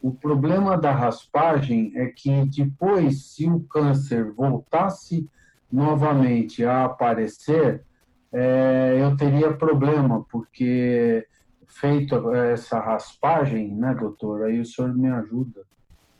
[0.01, 5.29] O problema da raspagem é que depois, se o câncer voltasse
[5.71, 7.83] novamente a aparecer,
[8.31, 11.25] é, eu teria problema, porque
[11.65, 14.43] feito essa raspagem, né, doutor?
[14.43, 15.61] Aí o senhor me ajuda.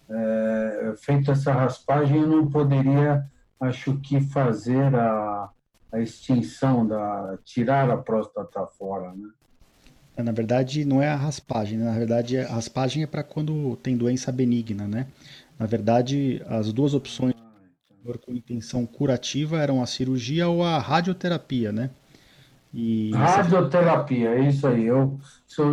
[0.09, 3.25] É, feita essa raspagem, eu não poderia,
[3.59, 5.49] acho que, fazer a,
[5.91, 9.29] a extinção, da tirar a próstata fora, né?
[10.17, 11.85] É, na verdade, não é a raspagem, né?
[11.85, 15.07] na verdade, a raspagem é para quando tem doença benigna, né?
[15.57, 17.33] Na verdade, as duas opções
[18.25, 21.89] com intenção curativa eram a cirurgia ou a radioterapia, né?
[22.73, 24.85] E radioterapia, é isso aí.
[24.85, 25.19] Eu,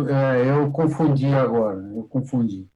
[0.09, 2.67] é, eu confundi agora, eu confundi.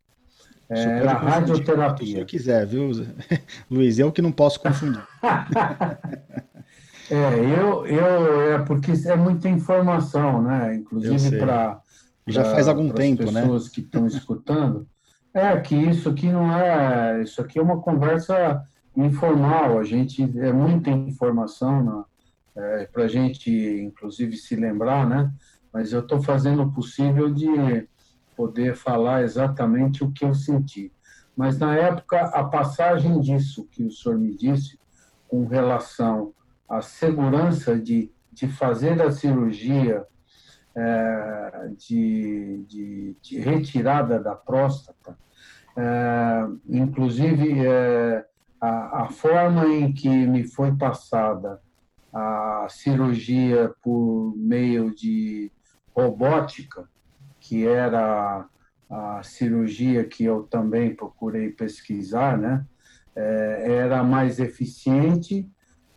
[0.72, 2.19] É, era radioterapia.
[2.19, 2.91] Se quiser, viu,
[3.69, 3.99] Luiz?
[3.99, 5.03] Eu que não posso confundir.
[7.11, 10.76] é, eu, eu, é porque é muita informação, né?
[10.76, 11.82] Inclusive para.
[12.26, 13.41] Já faz algum tempo, pessoas né?
[13.41, 14.88] pessoas que estão escutando.
[15.34, 17.22] É que isso aqui não é.
[17.22, 18.63] Isso aqui é uma conversa
[18.95, 19.78] informal.
[19.78, 22.05] A gente é muita informação na,
[22.55, 25.30] é, para a gente, inclusive, se lembrar, né?
[25.74, 27.49] Mas eu estou fazendo o possível de
[28.42, 30.92] poder falar exatamente o que eu senti.
[31.38, 34.80] Mas, na época, a passagem disso que o senhor me disse,
[35.28, 36.34] com relação
[36.68, 40.04] à segurança de, de fazer a cirurgia
[40.76, 45.16] é, de, de, de, retirada da próstata,
[45.78, 48.26] é, inclusive é,
[48.60, 51.62] a, a forma em que me foi passada
[52.12, 55.52] a cirurgia por meio de
[55.96, 56.89] robótica,
[57.52, 58.45] que era
[58.89, 62.66] a cirurgia que eu também procurei pesquisar, né?
[63.14, 65.45] É, era mais eficiente,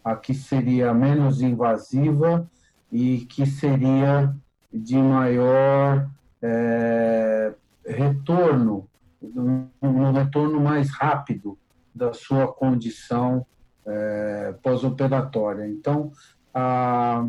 [0.04, 2.50] a que seria menos invasiva
[2.90, 4.34] e que seria
[4.72, 6.10] de maior
[6.42, 7.54] é,
[7.86, 8.88] retorno,
[9.22, 11.56] um retorno mais rápido
[11.94, 13.46] da sua condição
[13.86, 15.68] é, pós-operatória.
[15.68, 16.10] Então,
[16.52, 17.24] a,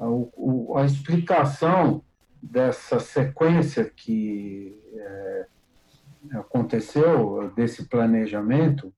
[0.00, 2.02] a, a, explicação
[2.42, 5.46] dessa sequência que é,
[6.32, 8.92] aconteceu, desse planejamento,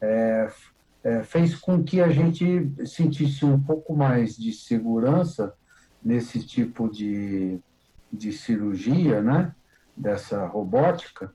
[0.00, 0.48] é,
[1.04, 5.54] é, fez com que a gente sentisse um pouco mais de segurança
[6.02, 7.60] nesse tipo de,
[8.12, 9.54] de cirurgia, né?
[9.96, 11.32] dessa robótica,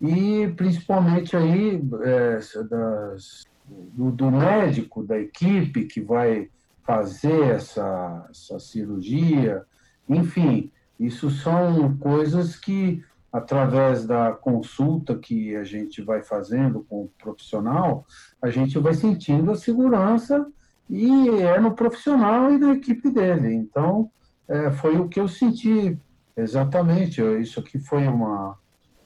[0.00, 6.48] e principalmente aí é, das, do, do, médico, da equipe que vai
[6.84, 9.64] fazer essa, essa cirurgia,
[10.08, 17.10] enfim, isso são coisas que, através da consulta que a gente vai fazendo com o
[17.18, 18.06] profissional,
[18.40, 20.46] a gente vai sentindo a segurança
[20.88, 23.52] e é no profissional e na equipe dele.
[23.54, 24.10] Então,
[24.46, 25.98] é, foi o que eu senti
[26.36, 27.20] exatamente.
[27.40, 28.56] Isso aqui foi uma,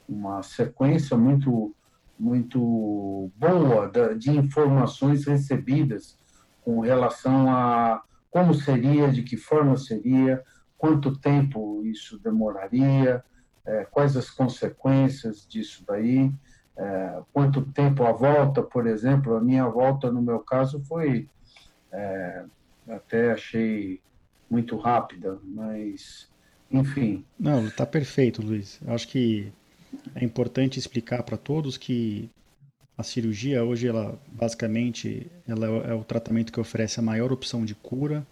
[0.09, 1.75] uma sequência muito
[2.19, 6.19] muito boa de informações recebidas
[6.65, 10.43] com relação a como seria, de que forma seria,
[10.79, 13.23] quanto tempo isso demoraria,
[13.67, 16.33] é, quais as consequências disso daí,
[16.77, 21.29] é, quanto tempo a volta, por exemplo, a minha volta no meu caso foi
[21.93, 22.45] é,
[22.89, 24.01] até achei
[24.49, 26.29] muito rápida, mas
[26.71, 27.25] enfim.
[27.39, 28.81] Não, está perfeito, Luiz.
[28.87, 29.53] Acho que
[30.15, 32.31] é importante explicar para todos que
[32.97, 37.75] a cirurgia hoje, ela basicamente, ela é o tratamento que oferece a maior opção de
[37.75, 38.27] cura.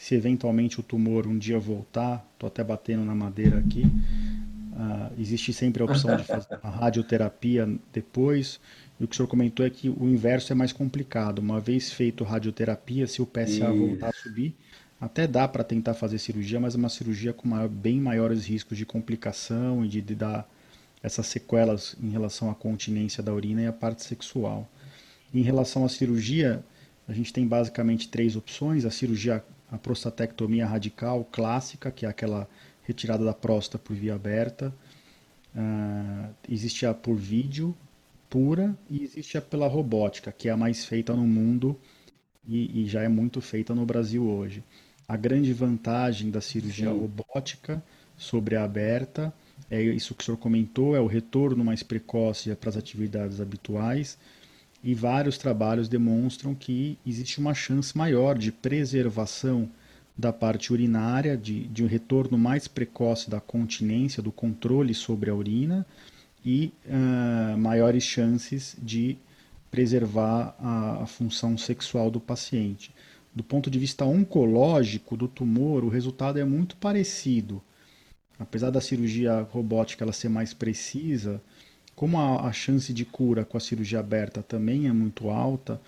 [0.00, 5.52] Se eventualmente o tumor um dia voltar, estou até batendo na madeira aqui, uh, existe
[5.52, 8.58] sempre a opção de fazer a radioterapia depois.
[8.98, 11.40] E o que o senhor comentou é que o inverso é mais complicado.
[11.40, 13.76] Uma vez feito radioterapia, se o PSA Isso.
[13.76, 14.56] voltar a subir,
[14.98, 18.78] até dá para tentar fazer cirurgia, mas é uma cirurgia com maior, bem maiores riscos
[18.78, 20.50] de complicação e de, de dar
[21.02, 24.66] essas sequelas em relação à continência da urina e à parte sexual.
[25.34, 26.64] Em relação à cirurgia,
[27.06, 32.48] a gente tem basicamente três opções: a cirurgia, a prostatectomia radical clássica, que é aquela
[32.82, 34.74] retirada da próstata por via aberta.
[35.54, 37.74] Uh, existe a por vídeo
[38.28, 41.78] pura e existe a pela robótica, que é a mais feita no mundo
[42.46, 44.62] e, e já é muito feita no Brasil hoje.
[45.08, 46.98] A grande vantagem da cirurgia Sim.
[46.98, 47.82] robótica
[48.16, 49.32] sobre a aberta
[49.68, 54.18] é isso que o senhor comentou, é o retorno mais precoce para as atividades habituais,
[54.82, 59.68] e vários trabalhos demonstram que existe uma chance maior de preservação
[60.16, 65.34] da parte urinária, de, de um retorno mais precoce da continência, do controle sobre a
[65.34, 65.86] urina,
[66.44, 69.16] e uh, maiores chances de
[69.70, 72.94] preservar a, a função sexual do paciente.
[73.34, 77.62] Do ponto de vista oncológico do tumor, o resultado é muito parecido
[78.40, 81.42] apesar da cirurgia robótica ela ser mais precisa,
[82.00, 85.78] como a, a, chance de cura com a cirurgia aberta também é muito alta,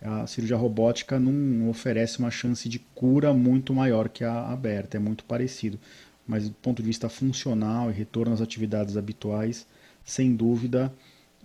[0.00, 4.98] a cirurgia robótica não oferece uma chance de cura muito maior que a aberta, é
[4.98, 5.78] muito parecido.
[6.26, 9.66] Mas do ponto de vista funcional e retorno às atividades habituais,
[10.02, 10.90] sem dúvida,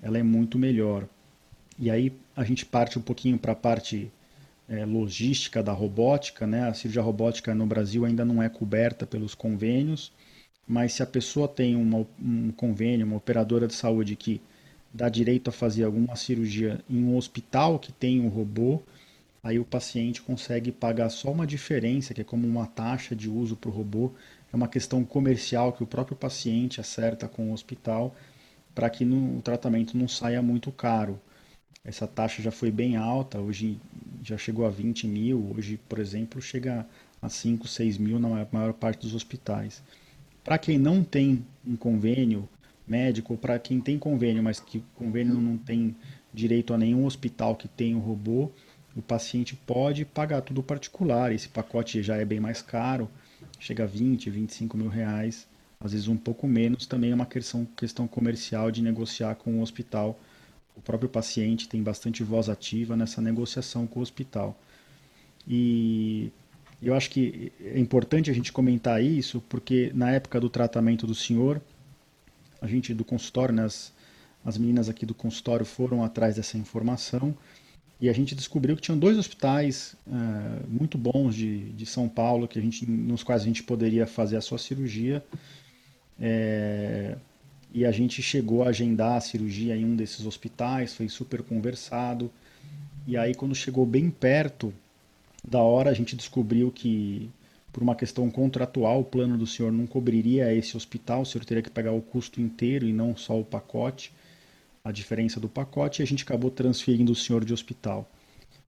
[0.02, 1.06] ela é muito melhor.
[1.78, 4.10] E aí a gente parte um pouquinho para a parte
[4.70, 6.70] é, logística da robótica, né?
[6.70, 10.14] A cirurgia robótica no Brasil ainda não é coberta pelos convênios,
[10.68, 14.42] mas se a pessoa tem uma, um convênio, uma operadora de saúde que
[14.94, 18.82] dá direito a fazer alguma cirurgia em um hospital que tem um robô,
[19.44, 23.56] aí o paciente consegue pagar só uma diferença, que é como uma taxa de uso
[23.56, 24.12] para o robô.
[24.52, 28.16] É uma questão comercial que o próprio paciente acerta com o hospital
[28.76, 31.20] para que no, o tratamento não saia muito caro.
[31.84, 33.80] Essa taxa já foi bem alta, hoje
[34.24, 36.86] já chegou a 20 mil, hoje, por exemplo, chega
[37.22, 39.84] a 5, 6 mil na maior parte dos hospitais.
[40.46, 42.48] Para quem não tem um convênio
[42.88, 45.96] médico, para quem tem convênio, mas que convênio não tem
[46.32, 48.52] direito a nenhum hospital que tenha um robô,
[48.96, 51.32] o paciente pode pagar tudo particular.
[51.32, 53.10] Esse pacote já é bem mais caro,
[53.60, 55.48] chega a 20, 25 mil reais,
[55.80, 56.86] às vezes um pouco menos.
[56.86, 60.20] Também é uma questão, questão comercial de negociar com o hospital.
[60.78, 64.56] O próprio paciente tem bastante voz ativa nessa negociação com o hospital.
[65.48, 66.32] E
[66.82, 71.16] eu acho que é importante a gente comentar isso, porque na época do tratamento do
[71.16, 71.62] senhor,
[72.62, 73.94] a gente do consultório, né, as,
[74.44, 77.36] as meninas aqui do consultório foram atrás dessa informação
[78.00, 82.48] e a gente descobriu que tinham dois hospitais uh, muito bons de, de São Paulo
[82.48, 85.24] que a gente, nos quais a gente poderia fazer a sua cirurgia.
[86.20, 87.18] É,
[87.74, 92.30] e a gente chegou a agendar a cirurgia em um desses hospitais, foi super conversado.
[93.08, 94.74] E aí, quando chegou bem perto
[95.48, 97.30] da hora, a gente descobriu que
[97.72, 101.62] por uma questão contratual, o plano do senhor não cobriria esse hospital, o senhor teria
[101.62, 104.14] que pagar o custo inteiro e não só o pacote,
[104.82, 108.10] a diferença do pacote, e a gente acabou transferindo o senhor de hospital.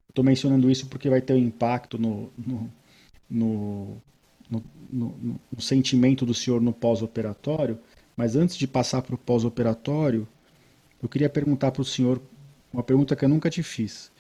[0.10, 2.70] Estou mencionando isso porque vai ter um impacto no, no,
[3.30, 4.02] no,
[4.92, 7.80] no, no sentimento do senhor no pós-operatório,
[8.16, 10.28] mas antes de passar para o pós-operatório,
[11.02, 12.22] eu queria perguntar para o senhor
[12.74, 14.12] uma pergunta que eu nunca te fiz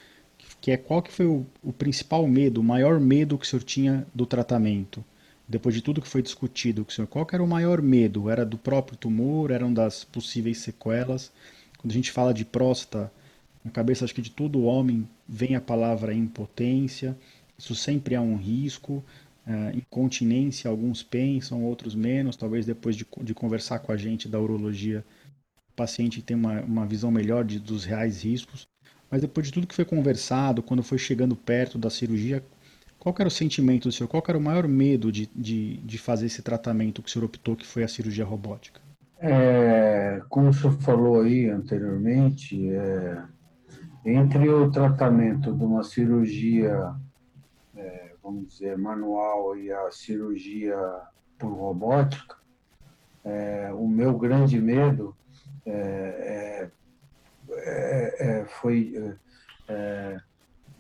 [0.59, 3.63] que é qual que foi o, o principal medo, o maior medo que o senhor
[3.63, 5.03] tinha do tratamento?
[5.47, 8.29] Depois de tudo que foi discutido, o senhor, qual que era o maior medo?
[8.29, 9.49] Era do próprio tumor?
[9.49, 11.31] Eram das possíveis sequelas?
[11.77, 13.11] Quando a gente fala de próstata,
[13.63, 17.17] na cabeça acho que de todo homem vem a palavra impotência.
[17.57, 19.03] Isso sempre é um risco.
[19.45, 22.35] Uh, incontinência, alguns pensam, outros menos.
[22.35, 25.05] Talvez depois de, de conversar com a gente da urologia,
[25.69, 28.67] o paciente tem uma, uma visão melhor de, dos reais riscos.
[29.09, 32.43] Mas depois de tudo que foi conversado, quando foi chegando perto da cirurgia,
[32.99, 34.09] qual era o sentimento do senhor?
[34.09, 37.55] Qual era o maior medo de, de, de fazer esse tratamento que o senhor optou,
[37.55, 38.81] que foi a cirurgia robótica?
[39.19, 43.23] É, como o senhor falou aí anteriormente, é,
[44.05, 46.93] entre o tratamento de uma cirurgia,
[47.75, 50.77] é, vamos dizer, manual e a cirurgia
[51.39, 52.35] por robótica,
[53.23, 55.15] é, o meu grande medo
[55.65, 56.69] é,
[57.51, 60.17] é é, é, foi é, é,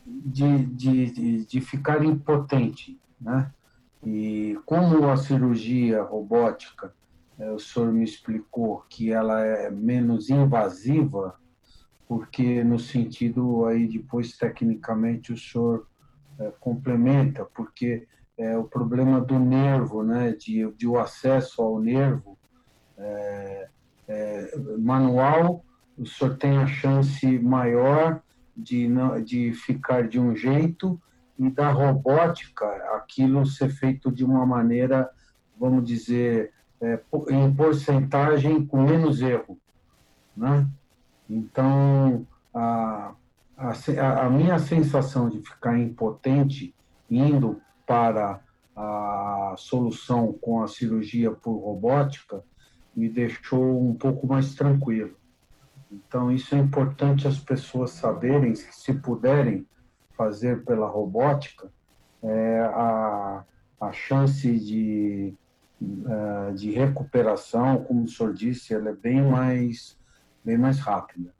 [0.05, 3.51] de, de, de ficar impotente, né?
[4.03, 6.93] E como a cirurgia robótica,
[7.37, 11.35] o senhor me explicou que ela é menos invasiva,
[12.07, 15.87] porque no sentido aí depois tecnicamente o senhor
[16.39, 18.07] é, complementa, porque
[18.37, 22.37] é, o problema do nervo, né, de, de o acesso ao nervo
[22.97, 23.67] é,
[24.79, 25.65] manual
[25.97, 28.21] o senhor tem a chance maior
[28.55, 30.99] de, não, de ficar de um jeito
[31.37, 35.09] e da robótica aquilo ser feito de uma maneira,
[35.59, 39.57] vamos dizer, é, em porcentagem com menos erro.
[40.35, 40.67] Né?
[41.29, 43.13] Então, a,
[43.57, 46.73] a, a minha sensação de ficar impotente
[47.09, 48.39] indo para
[48.75, 52.43] a solução com a cirurgia por robótica
[52.95, 55.15] me deixou um pouco mais tranquilo.
[55.91, 59.65] Então, isso é importante as pessoas saberem, se puderem
[60.15, 61.71] fazer pela robótica,
[62.23, 63.45] é, a,
[63.79, 65.33] a chance de,
[65.81, 69.97] uh, de recuperação, como o senhor disse, ela é bem mais,
[70.43, 71.33] bem mais rápida.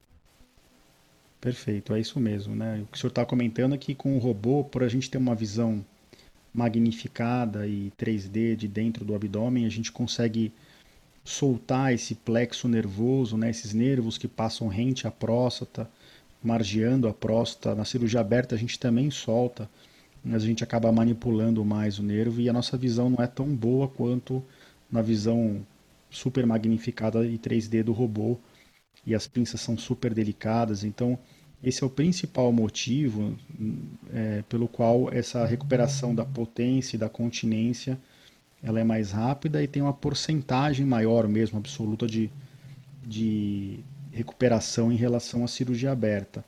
[1.42, 2.56] Perfeito, é isso mesmo.
[2.56, 2.82] Né?
[2.84, 5.18] O que o senhor está comentando é que com o robô, por a gente ter
[5.18, 5.84] uma visão
[6.54, 10.54] magnificada e 3D de dentro do abdômen, a gente consegue
[11.28, 15.90] soltar esse plexo nervoso, né, esses nervos que passam rente à próstata,
[16.42, 17.76] margeando a próstata.
[17.76, 19.70] Na cirurgia aberta a gente também solta,
[20.24, 23.54] mas a gente acaba manipulando mais o nervo e a nossa visão não é tão
[23.54, 24.42] boa quanto
[24.90, 25.68] na visão
[26.10, 28.38] super magnificada e 3D do robô.
[29.06, 31.20] E as pinças são super delicadas, então
[31.62, 33.36] esse é o principal motivo
[34.14, 38.00] é, pelo qual essa recuperação da potência e da continência
[38.68, 42.30] ela é mais rápida e tem uma porcentagem maior mesmo, absoluta, de,
[43.06, 43.80] de
[44.12, 46.44] recuperação em relação à cirurgia aberta.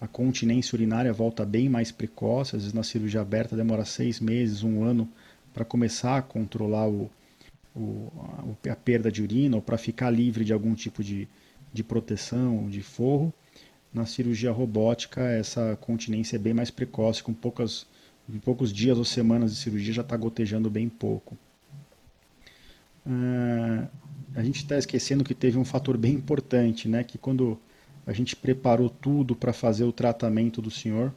[0.00, 4.62] A continência urinária volta bem mais precoce, às vezes na cirurgia aberta demora seis meses,
[4.62, 5.08] um ano
[5.52, 7.10] para começar a controlar o,
[7.74, 8.10] o,
[8.66, 11.28] a, a, perda de urina ou para ficar livre de algum tipo de,
[11.72, 13.34] de proteção, de forro.
[13.92, 17.86] Na cirurgia robótica, essa continência é bem mais precoce, com poucas,
[18.34, 21.36] em poucos dias ou semanas de cirurgia já está gotejando bem pouco.
[23.06, 23.88] Uh,
[24.34, 27.02] a gente está esquecendo que teve um fator bem importante, né?
[27.02, 27.58] Que quando
[28.06, 31.12] a gente preparou tudo para fazer o tratamento do senhor,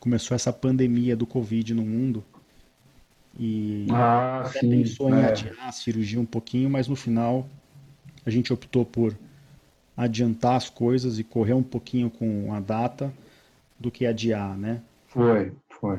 [0.00, 2.24] começou essa pandemia do Covid no mundo.
[3.38, 5.26] E ah, até sim, pensou em é.
[5.26, 7.48] adiar a cirurgia um pouquinho, mas no final
[8.26, 9.16] a gente optou por
[9.96, 13.12] adiantar as coisas e correr um pouquinho com a data
[13.78, 14.80] do que adiar, né?
[15.06, 15.52] Foi,
[15.82, 15.98] foi.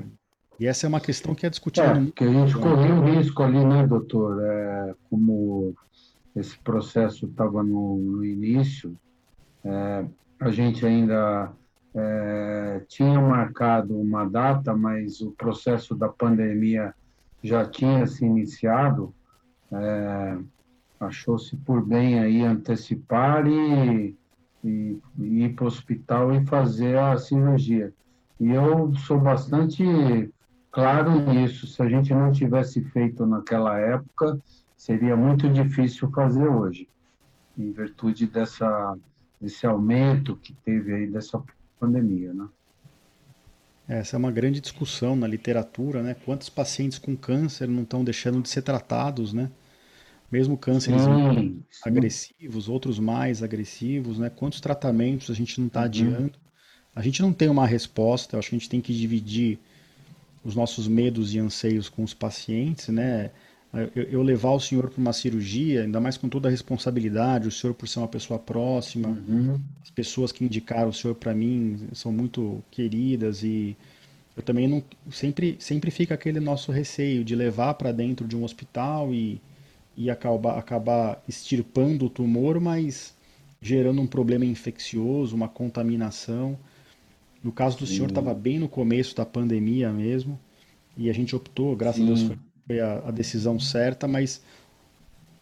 [0.58, 1.88] E essa é uma questão que é discutida.
[1.88, 4.42] É, porque a gente correu um risco ali, né, doutor?
[4.42, 5.76] É, como
[6.34, 8.98] esse processo estava no, no, início,
[9.66, 10.06] é,
[10.40, 11.52] a gente ainda
[11.94, 16.96] é, tinha marcado uma data, mas o processo da pandemia
[17.44, 19.14] já tinha se iniciado.
[19.70, 20.38] É,
[20.98, 24.16] achou-se por bem aí antecipar e,
[24.64, 27.92] e, e ir para o hospital e fazer a cirurgia.
[28.40, 29.84] E eu sou bastante
[30.72, 31.68] claro nisso.
[31.68, 34.40] Se a gente não tivesse feito naquela época,
[34.76, 36.88] seria muito difícil fazer hoje,
[37.58, 38.98] em virtude dessa,
[39.40, 41.42] desse aumento que teve aí dessa
[41.80, 42.48] pandemia, né?
[43.88, 46.14] Essa é uma grande discussão na literatura, né?
[46.14, 49.52] Quantos pacientes com câncer não estão deixando de ser tratados, né?
[50.34, 52.72] mesmo cânceres sim, agressivos, sim.
[52.72, 54.32] outros mais agressivos, né?
[54.32, 55.86] Quantos tratamentos a gente não está uhum.
[55.86, 56.32] adiando?
[56.96, 59.60] A gente não tem uma resposta, eu acho que a gente tem que dividir
[60.44, 63.32] os nossos medos e anseios com os pacientes, né?
[63.96, 67.52] Eu, eu levar o senhor para uma cirurgia, ainda mais com toda a responsabilidade, o
[67.52, 69.60] senhor por ser uma pessoa próxima, uhum.
[69.82, 73.76] as pessoas que indicaram o senhor para mim são muito queridas e
[74.38, 78.44] eu também não sempre sempre fica aquele nosso receio de levar para dentro de um
[78.44, 79.41] hospital e
[79.96, 83.14] e acabar, acabar extirpando o tumor, mas
[83.62, 86.58] gerando um problema infeccioso, uma contaminação.
[87.44, 90.39] No caso do senhor, estava bem no começo da pandemia mesmo,
[90.96, 92.04] e a gente optou, graças Sim.
[92.04, 94.41] a Deus foi, a, a, decisão certa, mas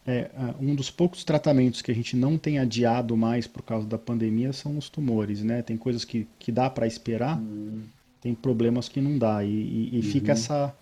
[0.08, 3.98] é, um dos poucos tratamentos que a gente não tem adiado mais por causa da
[3.98, 5.62] pandemia são os tumores, né?
[5.62, 7.84] Tem coisas que, que dá para esperar, uhum.
[8.20, 10.04] tem problemas que não dá, e, e, e uhum.
[10.04, 10.76] fica essa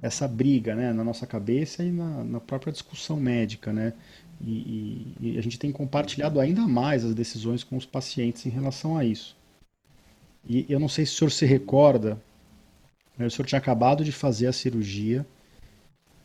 [0.00, 3.72] essa briga né, na nossa cabeça e na, na própria discussão médica.
[3.72, 3.92] Né?
[4.40, 8.50] E, e, e, a gente tem compartilhado ainda mais as decisões com os pacientes em
[8.50, 9.36] relação a isso.
[10.48, 12.18] E eu não sei se o senhor se recorda,
[13.16, 15.26] né, o senhor tinha acabado de fazer a cirurgia,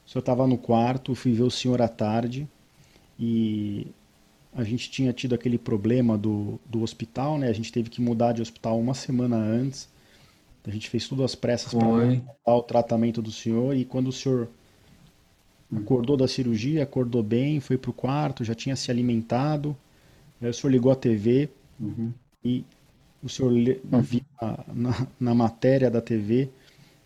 [0.05, 2.47] o senhor estava no quarto, fui ver o senhor à tarde
[3.19, 3.87] e
[4.55, 7.47] a gente tinha tido aquele problema do, do hospital, né?
[7.47, 9.89] A gente teve que mudar de hospital uma semana antes.
[10.65, 14.49] A gente fez tudo às pressas para o tratamento do senhor e quando o senhor
[15.75, 19.75] acordou da cirurgia, acordou bem, foi para o quarto, já tinha se alimentado,
[20.41, 21.49] aí o senhor ligou a TV
[21.79, 22.13] uhum.
[22.43, 22.63] e
[23.23, 24.01] o senhor uhum.
[24.01, 24.21] viu
[24.73, 26.49] na, na, matéria da TV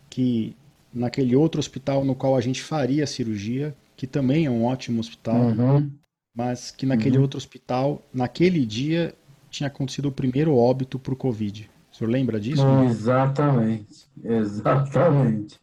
[0.10, 0.56] que
[0.94, 5.00] naquele outro hospital no qual a gente faria a cirurgia, que também é um ótimo
[5.00, 5.92] hospital, uhum.
[6.36, 7.24] mas que naquele uhum.
[7.24, 9.14] outro hospital, naquele dia,
[9.50, 11.70] tinha acontecido o primeiro óbito por Covid.
[11.92, 12.64] O senhor lembra disso?
[12.86, 15.60] Exatamente, exatamente.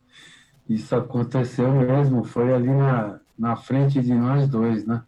[0.68, 5.02] Isso aconteceu mesmo, foi ali na, na frente de nós dois, né?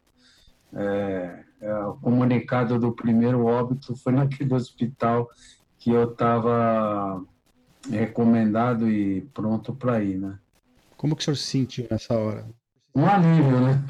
[0.72, 5.28] É, o comunicado do primeiro óbito foi naquele hospital
[5.78, 7.22] que eu estava
[7.90, 10.38] recomendado e pronto para ir, né?
[10.96, 12.46] Como que o senhor se sentiu nessa hora?
[12.94, 13.84] Um alívio, né?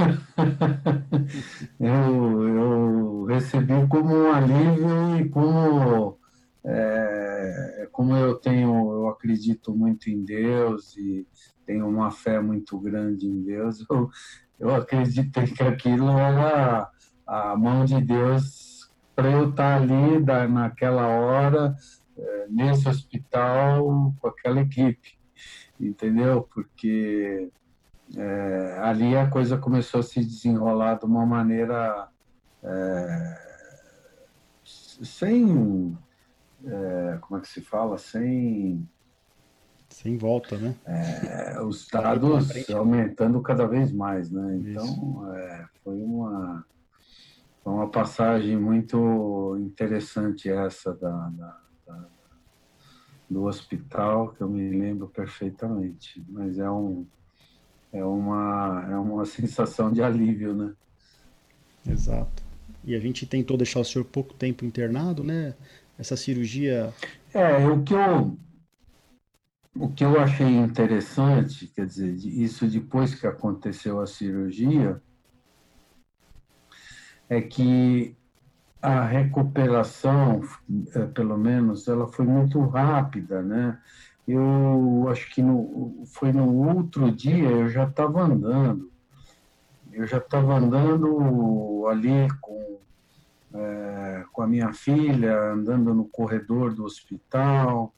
[1.79, 6.19] eu, eu recebi como um alívio e como
[6.65, 11.25] é, como eu tenho, eu acredito muito em Deus e
[11.65, 14.11] tenho uma fé muito grande em Deus, eu,
[14.59, 16.91] eu acreditei que aquilo era
[17.27, 21.75] a mão de Deus para eu estar ali da, naquela hora,
[22.19, 25.19] é, nesse hospital, com aquela equipe,
[25.81, 26.43] entendeu?
[26.55, 27.51] Porque
[28.15, 32.09] é, ali a coisa começou a se desenrolar de uma maneira
[32.63, 33.47] é,
[34.65, 35.97] sem
[36.65, 38.87] é, como é que se fala, sem...
[39.89, 40.75] Sem volta, né?
[40.85, 44.57] É, os dados aumentando cada vez mais, né?
[44.57, 46.67] Então, é, foi uma,
[47.67, 52.09] foi uma passagem muito interessante essa da, da, da,
[53.29, 56.25] do hospital, que eu me lembro perfeitamente.
[56.29, 57.05] Mas é, um,
[57.93, 60.75] é, uma, é uma sensação de alívio, né?
[61.85, 62.45] Exato.
[62.85, 65.57] E a gente tentou deixar o senhor pouco tempo internado, né?
[65.99, 66.95] Essa cirurgia.
[67.35, 68.39] É, o que eu,
[69.75, 75.03] o que eu achei interessante, quer dizer, isso depois que aconteceu a cirurgia,
[77.29, 78.17] é que
[78.81, 80.43] a recuperação,
[80.95, 83.79] é, pelo menos, ela foi muito rápida, né?
[84.27, 88.91] Eu acho que no, foi no outro dia eu já estava andando.
[89.93, 92.79] Eu já estava andando ali com,
[93.55, 97.95] é, com a minha filha, andando no corredor do hospital,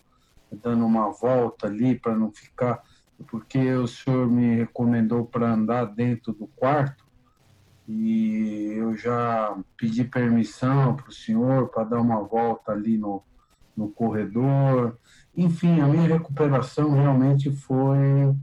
[0.63, 2.83] dando uma volta ali para não ficar.
[3.31, 7.08] Porque o senhor me recomendou para andar dentro do quarto
[7.89, 13.23] e eu já pedi permissão para o senhor para dar uma volta ali no,
[13.75, 14.99] no corredor.
[15.35, 18.35] Enfim, a minha recuperação realmente foi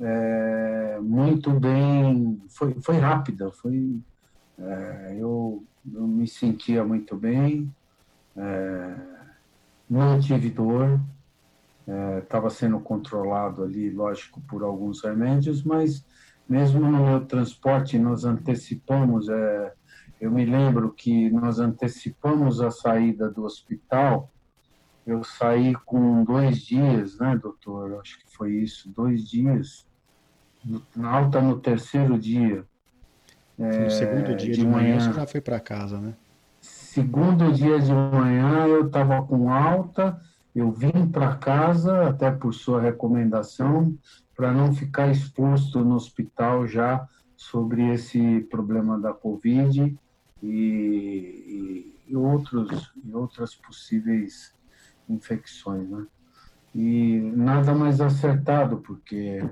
[0.00, 4.00] é, muito bem, foi, foi rápida, foi,
[4.58, 5.62] é, eu,
[5.92, 7.72] eu me sentia muito bem,
[8.36, 8.96] é,
[9.88, 11.00] não tive dor,
[12.20, 16.04] estava é, sendo controlado ali, lógico, por alguns remédios, mas
[16.48, 19.72] mesmo no meu transporte, nós antecipamos, é,
[20.20, 24.30] eu me lembro que nós antecipamos a saída do hospital.
[25.06, 28.00] Eu saí com dois dias, né, doutor?
[28.00, 29.86] Acho que foi isso, dois dias.
[30.96, 32.64] Na alta no terceiro dia.
[33.58, 36.14] No segundo é, dia de, de manhã, manhã você já foi para casa, né?
[36.60, 40.18] Segundo dia de manhã eu estava com alta,
[40.54, 43.96] eu vim para casa, até por sua recomendação,
[44.34, 49.96] para não ficar exposto no hospital já sobre esse problema da Covid
[50.42, 54.54] e, e, outros, e outras possíveis
[55.08, 56.06] infecções, né?
[56.74, 59.48] E nada mais acertado, porque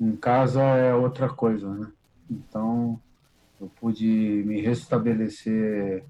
[0.00, 1.92] em casa é outra coisa, né?
[2.30, 3.00] Então,
[3.60, 6.04] eu pude me restabelecer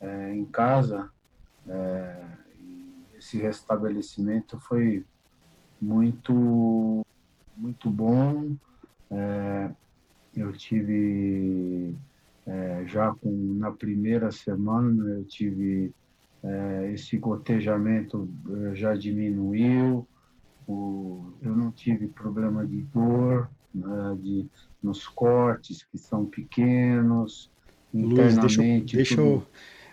[0.00, 1.10] é, em casa,
[1.66, 2.24] é,
[3.16, 5.04] esse restabelecimento foi
[5.80, 7.03] muito
[7.56, 8.56] muito bom.
[9.10, 9.70] É,
[10.36, 11.94] eu tive
[12.46, 15.92] é, já com, na primeira semana eu tive
[16.42, 20.06] é, esse gotejamento é, já diminuiu,
[20.66, 24.46] o, eu não tive problema de dor né, de,
[24.82, 27.50] nos cortes que são pequenos,
[27.92, 29.46] Luiz, deixa, deixa eu,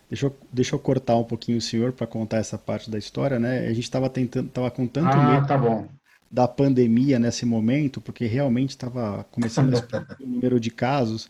[0.10, 3.38] deixa, eu, deixa eu cortar um pouquinho o senhor para contar essa parte da história,
[3.38, 3.68] né?
[3.68, 5.48] A gente estava tentando, estava com tanto ah, medo.
[5.48, 5.88] tá bom
[6.32, 9.74] da pandemia nesse momento, porque realmente estava começando
[10.20, 11.30] o número de casos,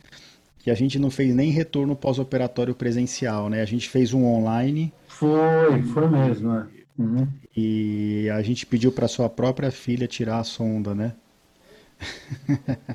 [0.60, 3.62] que a gente não fez nem retorno pós-operatório presencial, né?
[3.62, 4.93] A gente fez um online.
[5.08, 6.68] Foi, foi mesmo, né?
[6.97, 7.28] Uhum.
[7.58, 11.14] E a gente pediu para sua própria filha tirar a sonda, né?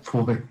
[0.03, 0.43] Foi.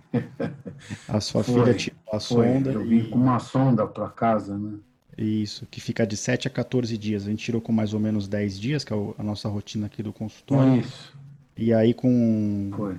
[1.07, 2.47] A sua foi, filha tirou a foi.
[2.47, 2.71] sonda.
[2.71, 3.09] Eu vim e...
[3.09, 4.77] com uma sonda para casa, né?
[5.17, 7.25] Isso, que fica de 7 a 14 dias.
[7.25, 10.03] A gente tirou com mais ou menos 10 dias, que é a nossa rotina aqui
[10.03, 10.81] do consultório.
[10.81, 11.15] Isso.
[11.57, 12.97] E aí com Foi.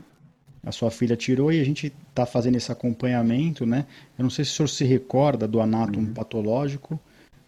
[0.65, 3.87] a sua filha tirou e a gente está fazendo esse acompanhamento, né?
[4.19, 6.15] Eu não sei se o senhor se recorda do anátomo uhum.
[6.15, 6.99] patológico,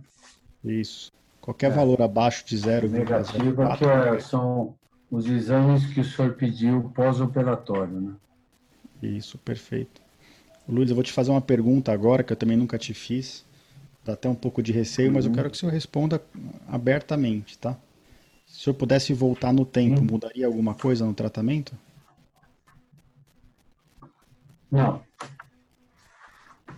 [0.65, 1.13] Isso.
[1.41, 1.75] Qualquer é.
[1.75, 2.91] valor abaixo de 0,04.
[2.91, 4.75] Negativo que é, são
[5.11, 8.15] os exames que o senhor pediu pós-operatório, né?
[9.03, 10.01] Isso, perfeito.
[10.69, 13.46] Luiz, eu vou te fazer uma pergunta agora que eu também nunca te fiz.
[14.07, 15.35] Dá até um pouco de receio, mas eu uhum.
[15.35, 16.23] quero que o senhor responda
[16.69, 17.77] abertamente, tá?
[18.47, 20.07] Se o senhor pudesse voltar no tempo, uhum.
[20.09, 21.75] mudaria alguma coisa no tratamento?
[24.71, 25.03] Não.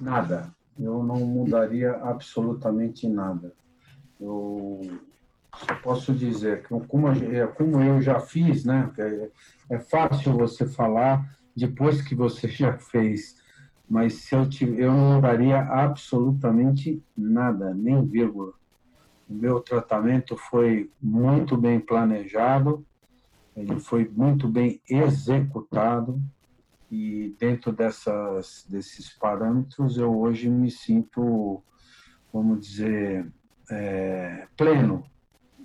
[0.01, 0.51] Nada.
[0.81, 3.53] Eu não mudaria absolutamente nada.
[4.18, 4.81] Eu
[5.55, 7.09] só posso dizer que como,
[7.57, 8.91] como eu já fiz, né?
[8.97, 9.29] É,
[9.74, 13.37] é fácil você falar depois que você já fez
[13.89, 18.53] mas se eu, tive, eu não daria absolutamente nada, nem vírgula.
[19.28, 22.86] O meu tratamento foi muito bem planejado,
[23.57, 26.20] ele foi muito bem executado
[26.91, 31.62] e dentro dessas, desses parâmetros eu hoje me sinto,
[32.32, 33.30] vamos dizer,
[33.70, 35.03] é, pleno.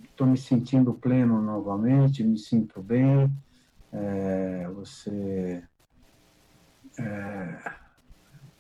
[0.10, 3.32] Estou me sentindo pleno novamente, me sinto bem.
[3.92, 5.64] É, você
[7.00, 7.83] é,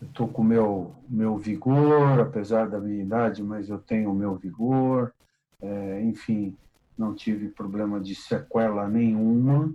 [0.08, 4.36] estou com o meu, meu vigor, apesar da minha idade, mas eu tenho o meu
[4.36, 5.14] vigor.
[5.62, 6.56] É, enfim,
[6.98, 9.74] não tive problema de sequela nenhuma.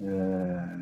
[0.00, 0.78] É,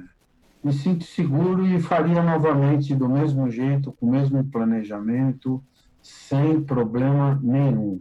[0.63, 5.63] me sinto seguro e faria novamente do mesmo jeito, com o mesmo planejamento,
[6.03, 8.01] sem problema nenhum.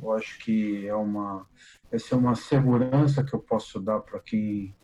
[0.00, 1.46] Eu acho que é uma,
[1.90, 4.74] essa é uma segurança que eu posso dar para quem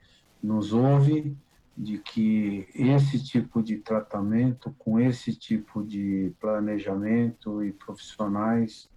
[0.43, 1.37] nos ouve
[1.77, 8.89] de que esse tipo de tratamento, com esse tipo de planejamento e profissionais,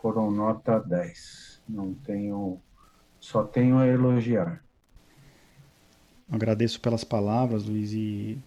[0.00, 1.62] foram nota 10.
[1.68, 2.60] Não tenho,
[3.20, 4.62] só tenho a elogiar.
[6.30, 8.38] Agradeço pelas palavras, Luiz, e,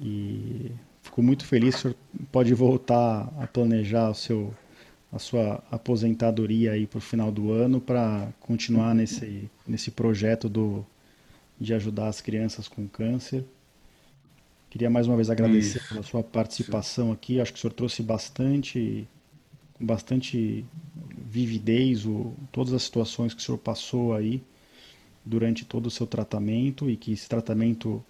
[0.00, 1.96] e fico muito feliz o senhor
[2.32, 4.54] pode voltar a planejar o seu,
[5.12, 10.84] a sua aposentadoria aí para o final do ano para continuar nesse, nesse projeto do
[11.60, 13.44] de ajudar as crianças com câncer.
[14.70, 15.88] Queria mais uma vez agradecer Isso.
[15.88, 17.40] pela sua participação aqui.
[17.40, 19.06] Acho que o senhor trouxe bastante,
[19.74, 20.64] com bastante
[21.28, 24.42] vividez, o, todas as situações que o senhor passou aí
[25.24, 28.02] durante todo o seu tratamento e que esse tratamento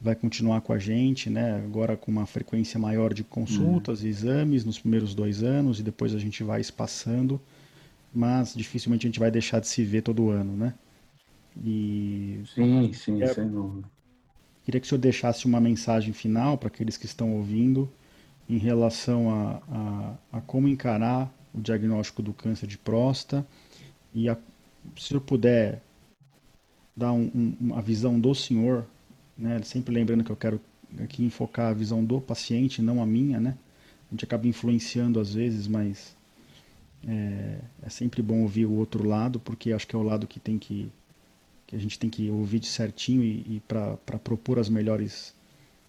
[0.00, 1.56] vai continuar com a gente, né?
[1.64, 4.08] Agora com uma frequência maior de consultas, uhum.
[4.08, 7.40] exames nos primeiros dois anos e depois a gente vai espaçando,
[8.14, 10.74] mas dificilmente a gente vai deixar de se ver todo ano, né?
[11.64, 13.88] E sim, sim, é, sem dúvida.
[14.64, 17.88] Queria que o senhor deixasse uma mensagem final para aqueles que estão ouvindo
[18.48, 23.46] em relação a, a, a, como encarar o diagnóstico do câncer de próstata
[24.14, 24.40] e a, se
[24.96, 25.82] o senhor puder
[26.96, 28.86] dar um, um, uma visão do senhor,
[29.36, 30.60] né, sempre lembrando que eu quero
[30.98, 33.56] aqui enfocar a visão do paciente, não a minha, né?
[34.08, 36.16] A gente acaba influenciando às vezes, mas
[37.06, 40.40] é, é sempre bom ouvir o outro lado, porque acho que é o lado que
[40.40, 40.90] tem que
[41.66, 45.34] que a gente tem que ouvir de certinho e, e para propor as melhores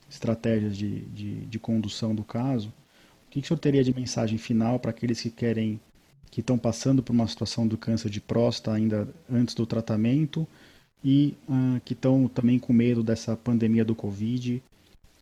[0.10, 2.70] estratégias de, de, de, condução do caso,
[3.28, 5.80] o que, que o senhor teria de mensagem final para aqueles que querem,
[6.32, 10.48] que estão passando por uma situação do câncer de próstata ainda antes do tratamento
[11.04, 14.64] e uh, que estão também com medo dessa pandemia do Covid?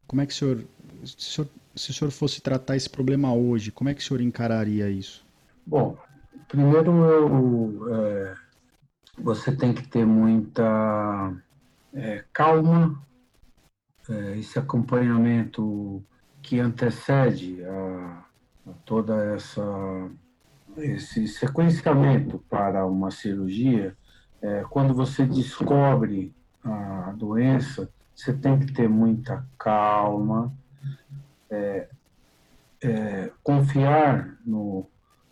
[0.08, 0.64] Como é que o senhor,
[1.03, 4.03] se o senhor, se o senhor fosse tratar esse problema hoje, como é que o
[4.03, 5.26] senhor encararia isso?
[5.66, 5.97] Bom,
[6.47, 8.45] primeiro eu é
[9.18, 11.34] você tem que ter muita
[11.93, 13.01] é, calma,
[14.09, 16.03] é, esse acompanhamento
[16.41, 18.26] que antecede a,
[18.68, 19.63] a toda essa
[20.78, 23.95] esse sequenciamento para uma cirurgia,
[24.41, 30.53] é, quando você descobre a doença, você tem que ter muita calma,
[31.49, 31.88] é,
[32.84, 34.88] é, confiar no,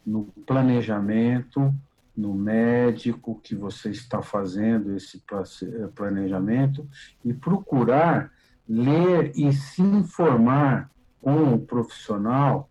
[0.06, 1.74] no planejamento,
[2.16, 6.88] no médico que você está fazendo esse eh, planejamento
[7.26, 8.32] e procurar
[8.68, 10.92] ler e se informar
[11.22, 12.70] com o profissional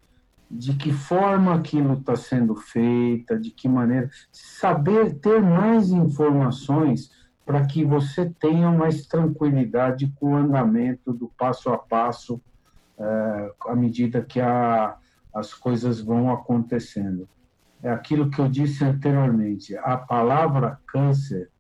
[0.51, 7.11] de que forma aquilo está sendo feita, de que maneira, saber ter mais informações
[7.45, 12.41] para que você tenha mais tranquilidade com o andamento do passo a passo
[12.99, 14.97] é, à medida que a,
[15.35, 17.27] as coisas vão acontecendo
[17.83, 19.77] é aquilo que eu disse anteriormente.
[19.77, 21.51] A palavra câncer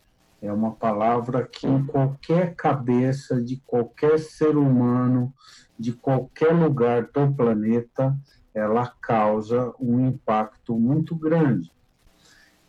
[0.40, 5.32] é uma palavra que em qualquer cabeça de qualquer ser humano,
[5.78, 8.16] de qualquer lugar do planeta,
[8.54, 11.72] ela causa um impacto muito grande.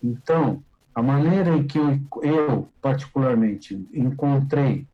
[0.01, 1.79] Então, a maneira em que
[2.21, 4.87] eu, particularmente encontrei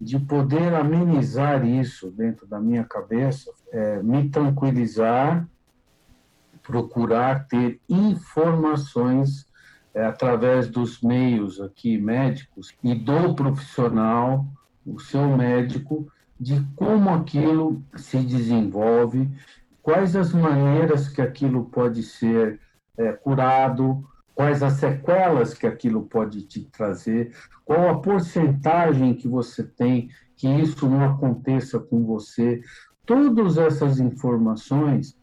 [0.00, 5.48] de poder amenizar isso dentro da minha cabeça, é me tranquilizar
[6.66, 9.46] procurar ter informações
[9.94, 14.46] é, através dos meios aqui médicos e do profissional,
[14.84, 16.06] o seu médico,
[16.38, 19.30] de como aquilo se desenvolve,
[19.80, 22.60] quais as maneiras que aquilo pode ser
[22.98, 24.04] é, curado,
[24.34, 30.46] quais as sequelas que aquilo pode te trazer, qual a porcentagem que você tem que
[30.46, 32.60] isso não aconteça com você.
[33.06, 35.15] Todas essas informações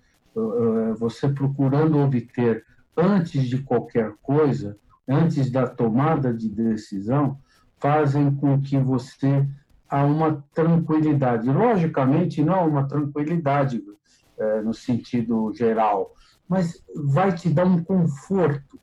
[0.98, 2.66] você procurando obter
[2.96, 4.78] antes de qualquer coisa,
[5.08, 7.38] antes da tomada de decisão,
[7.80, 9.48] fazem com que você
[9.90, 11.50] há uma tranquilidade.
[11.50, 13.84] Logicamente, não uma tranquilidade
[14.38, 16.14] é, no sentido geral,
[16.48, 18.80] mas vai te dar um conforto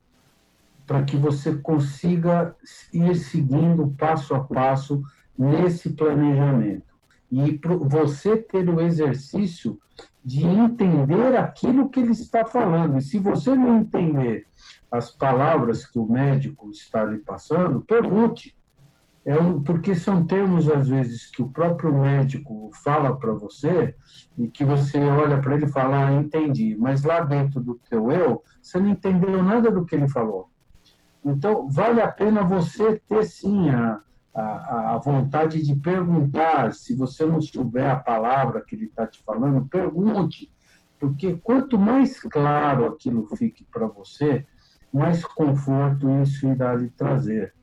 [0.85, 2.55] para que você consiga
[2.93, 5.01] ir seguindo passo a passo
[5.37, 6.90] nesse planejamento.
[7.31, 9.79] E você ter o exercício
[10.23, 12.97] de entender aquilo que ele está falando.
[12.97, 14.45] E se você não entender
[14.91, 18.55] as palavras que o médico está lhe passando, pergunte.
[19.25, 23.95] é um, porque são termos, às vezes, que o próprio médico fala para você
[24.37, 28.11] e que você olha para ele e fala, ah, entendi, mas lá dentro do teu
[28.11, 30.49] eu, você não entendeu nada do que ele falou.
[31.23, 34.01] Então, vale a pena você ter, sim, a,
[34.33, 36.73] a, a vontade de perguntar.
[36.73, 40.51] Se você não souber a palavra que ele está te falando, pergunte.
[40.99, 44.45] Porque quanto mais claro aquilo fique para você,
[44.93, 47.53] mais conforto isso irá lhe trazer.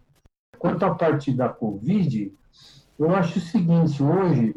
[0.59, 2.33] Quanto à parte da Covid,
[2.99, 4.55] eu acho o seguinte: hoje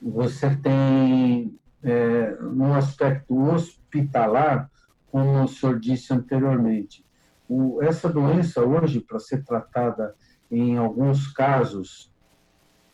[0.00, 4.70] você tem, é, no aspecto hospitalar,
[5.10, 7.04] como o senhor disse anteriormente,
[7.48, 10.14] o, essa doença hoje, para ser tratada
[10.50, 12.10] em alguns casos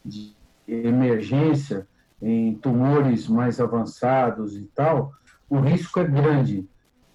[0.04, 0.34] de
[0.66, 1.86] emergência,
[2.22, 5.12] em tumores mais avançados e tal,
[5.48, 6.68] o risco é grande,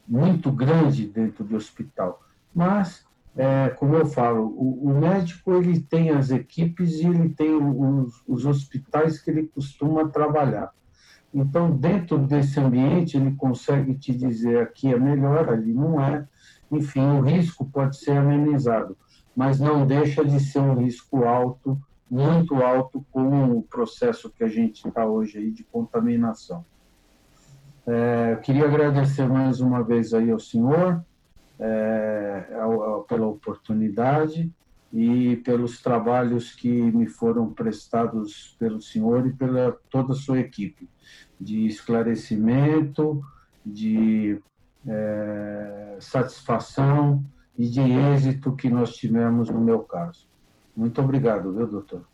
[0.07, 2.21] muito grande dentro do hospital.
[2.53, 3.05] Mas
[3.35, 8.23] é, como eu falo, o, o, médico ele tem as equipes e ele tem os,
[8.25, 10.71] os, hospitais que ele costuma trabalhar.
[11.33, 16.25] Então, dentro desse ambiente, ele consegue te dizer aqui é melhor, ali não é.
[16.71, 18.97] Enfim, o risco pode ser amenizado,
[19.35, 21.79] mas não deixa de ser um risco alto,
[22.09, 26.63] muito alto, com o processo que a gente está hoje aí de contaminação.
[27.85, 31.03] É, queria agradecer mais uma vez aí ao senhor,
[31.59, 32.47] é,
[33.07, 34.51] pela oportunidade
[34.91, 40.89] e pelos trabalhos que me foram prestados pelo senhor e pela toda a sua equipe,
[41.39, 43.21] de esclarecimento,
[43.65, 44.39] de
[44.87, 47.23] é, satisfação
[47.57, 50.27] e de êxito que nós tivemos no meu caso.
[50.75, 52.05] Muito obrigado, viu, doutor?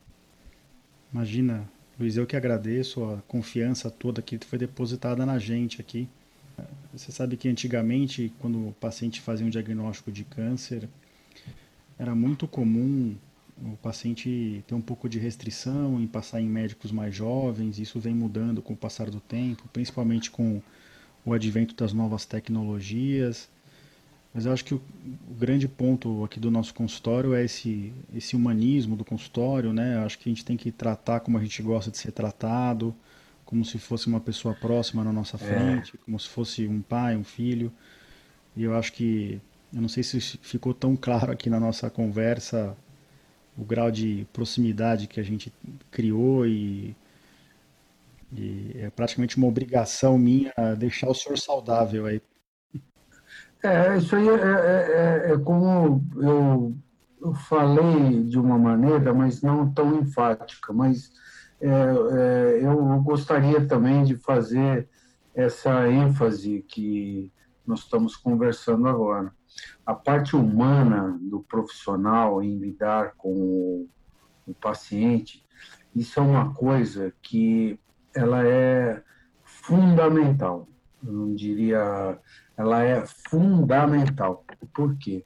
[1.12, 1.68] Imagina,
[2.00, 6.08] Luiz, eu que agradeço a confiança toda que foi depositada na gente aqui.
[6.94, 10.88] Você sabe que antigamente, quando o paciente fazia um diagnóstico de câncer,
[11.98, 13.16] era muito comum
[13.64, 17.80] o paciente ter um pouco de restrição em passar em médicos mais jovens.
[17.80, 20.62] Isso vem mudando com o passar do tempo, principalmente com
[21.26, 23.50] o advento das novas tecnologias.
[24.34, 24.82] Mas eu acho que o,
[25.30, 29.96] o, grande ponto aqui do nosso consultório é esse, esse humanismo do consultório, né?
[29.96, 32.96] Eu acho que a gente tem que tratar como a gente gosta de ser tratado,
[33.46, 35.40] como se fosse uma pessoa próxima na nossa é.
[35.40, 36.06] frente, é.
[36.06, 37.72] como se fosse um pai, um filho.
[38.56, 39.42] E eu acho que,
[39.74, 42.76] eu não sei se ficou tão claro aqui na nossa conversa
[43.58, 45.52] o grau de proximidade que a gente
[45.92, 46.96] criou e,
[48.32, 52.22] e é praticamente uma obrigação minha deixar o senhor saudável aí.
[53.64, 56.76] É, isso aí é, é, é, é como eu,
[57.22, 61.12] eu falei de uma maneira, mas não tão enfática, mas
[61.62, 64.90] é, é, eu gostaria também de fazer
[65.36, 67.32] essa ênfase que
[67.66, 69.32] nós estamos conversando agora.
[69.86, 73.90] A parte humana do profissional em lidar com o,
[74.48, 75.46] o paciente,
[75.96, 77.80] isso é uma coisa que
[78.14, 79.04] ela é
[79.44, 80.68] fundamental.
[81.04, 82.20] Eu não diria,
[82.56, 84.46] ela é fundamental.
[84.74, 85.24] Por quê?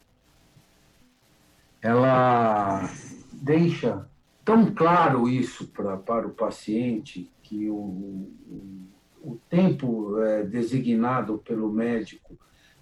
[1.81, 2.89] Ela
[3.31, 4.07] deixa
[4.43, 8.87] tão claro isso pra, para o paciente que o, o,
[9.21, 12.37] o tempo é, designado pelo médico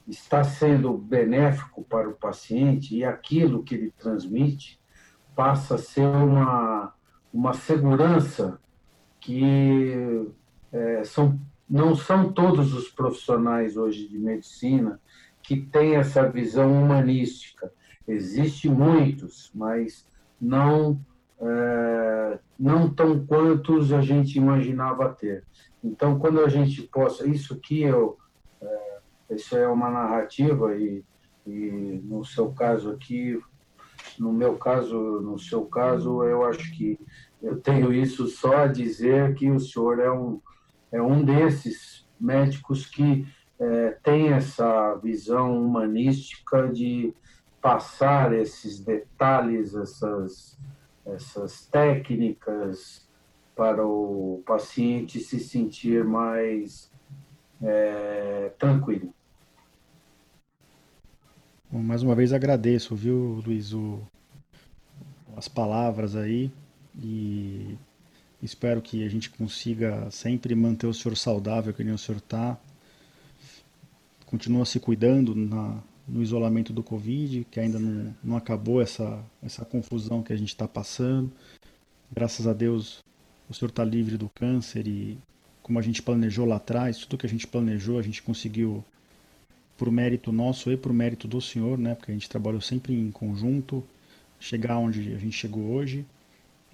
[0.07, 4.79] está sendo benéfico para o paciente e aquilo que ele transmite
[5.35, 6.93] passa a ser uma,
[7.33, 8.59] uma segurança
[9.19, 10.27] que
[10.71, 11.39] é, são,
[11.69, 14.99] não são todos os profissionais hoje de medicina
[15.41, 17.71] que têm essa visão humanística.
[18.07, 20.07] Existem muitos, mas
[20.39, 20.99] não
[21.39, 25.43] é, não tão quantos a gente imaginava ter.
[25.83, 28.17] Então, quando a gente possa, isso que eu,
[28.61, 28.99] é,
[29.31, 31.03] isso é uma narrativa e,
[31.45, 33.41] e no seu caso aqui,
[34.17, 36.97] no meu caso, no seu caso, eu acho que
[37.41, 40.39] eu tenho isso só a dizer que o senhor é um,
[40.93, 43.27] é um desses médicos que
[43.59, 47.13] é, tem essa visão humanística de
[47.61, 50.57] passar esses detalhes, essas
[51.05, 53.05] essas técnicas
[53.55, 56.89] para o paciente se sentir mais
[57.61, 59.13] é, tranquilo.
[61.69, 63.99] Bom, mais uma vez agradeço, viu, Luiz, o,
[65.35, 66.51] as palavras aí
[66.95, 67.77] e
[68.43, 72.57] espero que a gente consiga sempre manter o senhor saudável, que nem o senhor está.
[74.25, 79.63] Continua se cuidando na, no isolamento do Covid, que ainda não, não acabou essa, essa
[79.63, 81.31] confusão que a gente está passando.
[82.11, 83.03] Graças a Deus,
[83.49, 85.17] o senhor está livre do câncer e,
[85.61, 88.83] como a gente planejou lá atrás, tudo que a gente planejou, a gente conseguiu
[89.77, 91.95] por mérito nosso e por mérito do senhor, né?
[91.95, 93.83] Porque a gente trabalhou sempre em conjunto.
[94.39, 96.05] chegar onde a gente chegou hoje,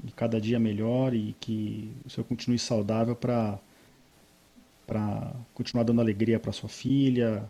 [0.06, 3.60] e cada dia melhor, e que o senhor continue saudável para
[4.88, 7.48] para continuar dando alegria para sua filha,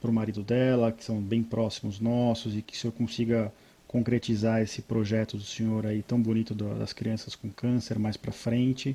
[0.00, 3.50] para o marido dela, que são bem próximos nossos, e que o senhor consiga
[3.86, 8.94] concretizar esse projeto do senhor aí tão bonito das crianças com câncer mais para frente.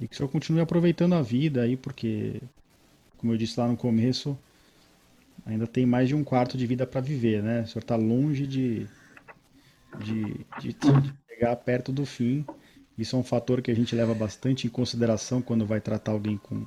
[0.00, 2.40] E que o senhor continue aproveitando a vida aí, porque,
[3.18, 4.38] como eu disse lá no começo,
[5.44, 7.62] ainda tem mais de um quarto de vida para viver, né?
[7.62, 8.86] O senhor está longe de,
[9.98, 12.44] de, de, de chegar perto do fim.
[12.96, 16.36] Isso é um fator que a gente leva bastante em consideração quando vai tratar alguém
[16.36, 16.66] com,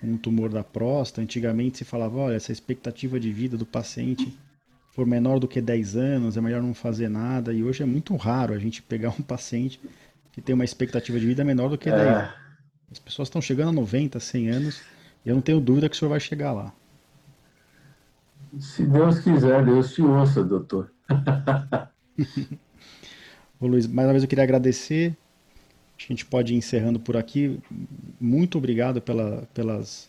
[0.00, 1.22] com um tumor da próstata.
[1.22, 4.38] Antigamente se falava, olha, essa expectativa de vida do paciente
[4.92, 7.52] for menor do que 10 anos, é melhor não fazer nada.
[7.52, 9.80] E hoje é muito raro a gente pegar um paciente
[10.32, 11.96] que tem uma expectativa de vida menor do que é.
[11.96, 12.30] 10 anos.
[12.92, 14.82] As pessoas estão chegando a 90, 100 anos,
[15.24, 16.74] e eu não tenho dúvida que o senhor vai chegar lá.
[18.58, 20.92] Se Deus quiser, Deus te ouça, doutor.
[23.60, 25.16] Ô Luiz, mais uma vez eu queria agradecer.
[25.98, 27.58] A gente pode ir encerrando por aqui.
[28.20, 30.08] Muito obrigado pela, pelas,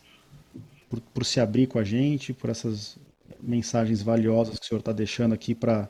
[0.90, 2.98] por, por se abrir com a gente, por essas
[3.42, 5.90] mensagens valiosas que o senhor está deixando aqui para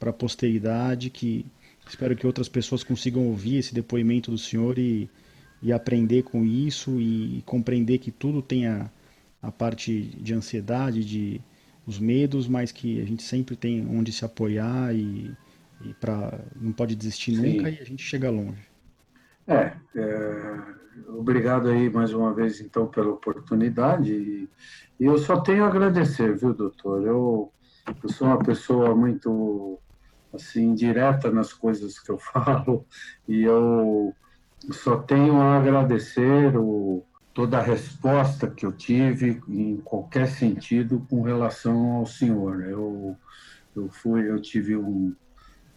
[0.00, 1.46] a posteridade, que
[1.88, 5.08] espero que outras pessoas consigam ouvir esse depoimento do senhor e,
[5.62, 8.90] e aprender com isso e compreender que tudo tem a,
[9.40, 11.40] a parte de ansiedade, de
[11.86, 15.34] os medos, mas que a gente sempre tem onde se apoiar e,
[15.80, 17.56] e pra, não pode desistir Sim.
[17.56, 18.66] nunca e a gente chega longe.
[19.46, 20.62] É, é,
[21.08, 24.48] obrigado aí mais uma vez então pela oportunidade e,
[25.00, 27.06] e eu só tenho a agradecer, viu, doutor?
[27.06, 27.52] Eu,
[28.02, 29.80] eu sou uma pessoa muito
[30.34, 32.86] assim direta nas coisas que eu falo
[33.26, 34.14] e eu
[34.70, 41.22] só tenho a agradecer o, toda a resposta que eu tive em qualquer sentido com
[41.22, 42.64] relação ao senhor.
[42.64, 43.16] Eu,
[43.76, 45.14] eu fui, eu tive um,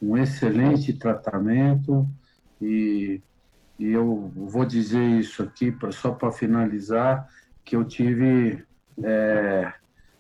[0.02, 2.08] um excelente tratamento
[2.62, 3.22] e,
[3.78, 7.28] e eu vou dizer isso aqui pra, só para finalizar
[7.64, 8.64] que eu tive
[9.04, 9.74] é,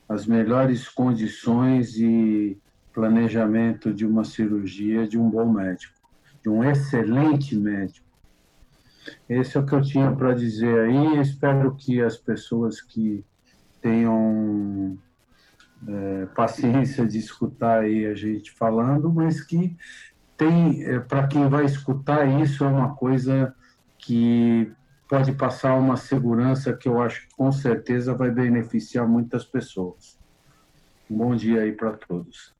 [0.07, 2.57] as melhores condições e
[2.93, 5.95] planejamento de uma cirurgia de um bom médico,
[6.43, 8.11] de um excelente médico
[9.27, 11.19] esse é o que eu tinha para dizer aí.
[11.19, 13.25] Espero que as pessoas que
[13.81, 14.97] tenham
[15.87, 19.75] é, paciência de escutar aí a gente falando, mas que
[20.37, 23.53] tem, é, para quem vai escutar isso, é uma coisa
[23.97, 24.71] que
[25.07, 30.17] pode passar uma segurança que eu acho que com certeza vai beneficiar muitas pessoas.
[31.09, 32.53] Um bom dia aí para todos.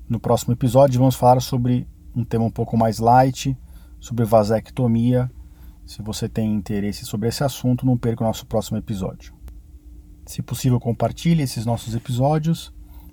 [0.08, 3.56] No próximo episódio vamos falar sobre um tema um pouco mais light,
[4.00, 5.30] sobre vasectomia.
[5.86, 9.34] Se você tem interesse sobre esse assunto, não perca o nosso próximo episódio.
[10.26, 12.72] Se possível, compartilhe esses nossos episódios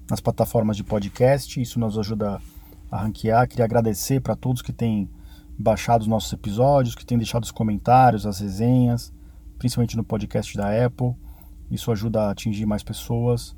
[0.09, 2.41] nas plataformas de podcast, isso nos ajuda
[2.91, 3.47] a ranquear.
[3.47, 5.09] Queria agradecer para todos que têm
[5.57, 9.13] baixado os nossos episódios, que têm deixado os comentários, as resenhas,
[9.57, 11.13] principalmente no podcast da Apple.
[11.69, 13.55] Isso ajuda a atingir mais pessoas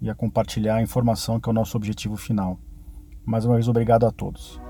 [0.00, 2.58] e a compartilhar a informação que é o nosso objetivo final.
[3.24, 4.69] Mais uma vez, obrigado a todos.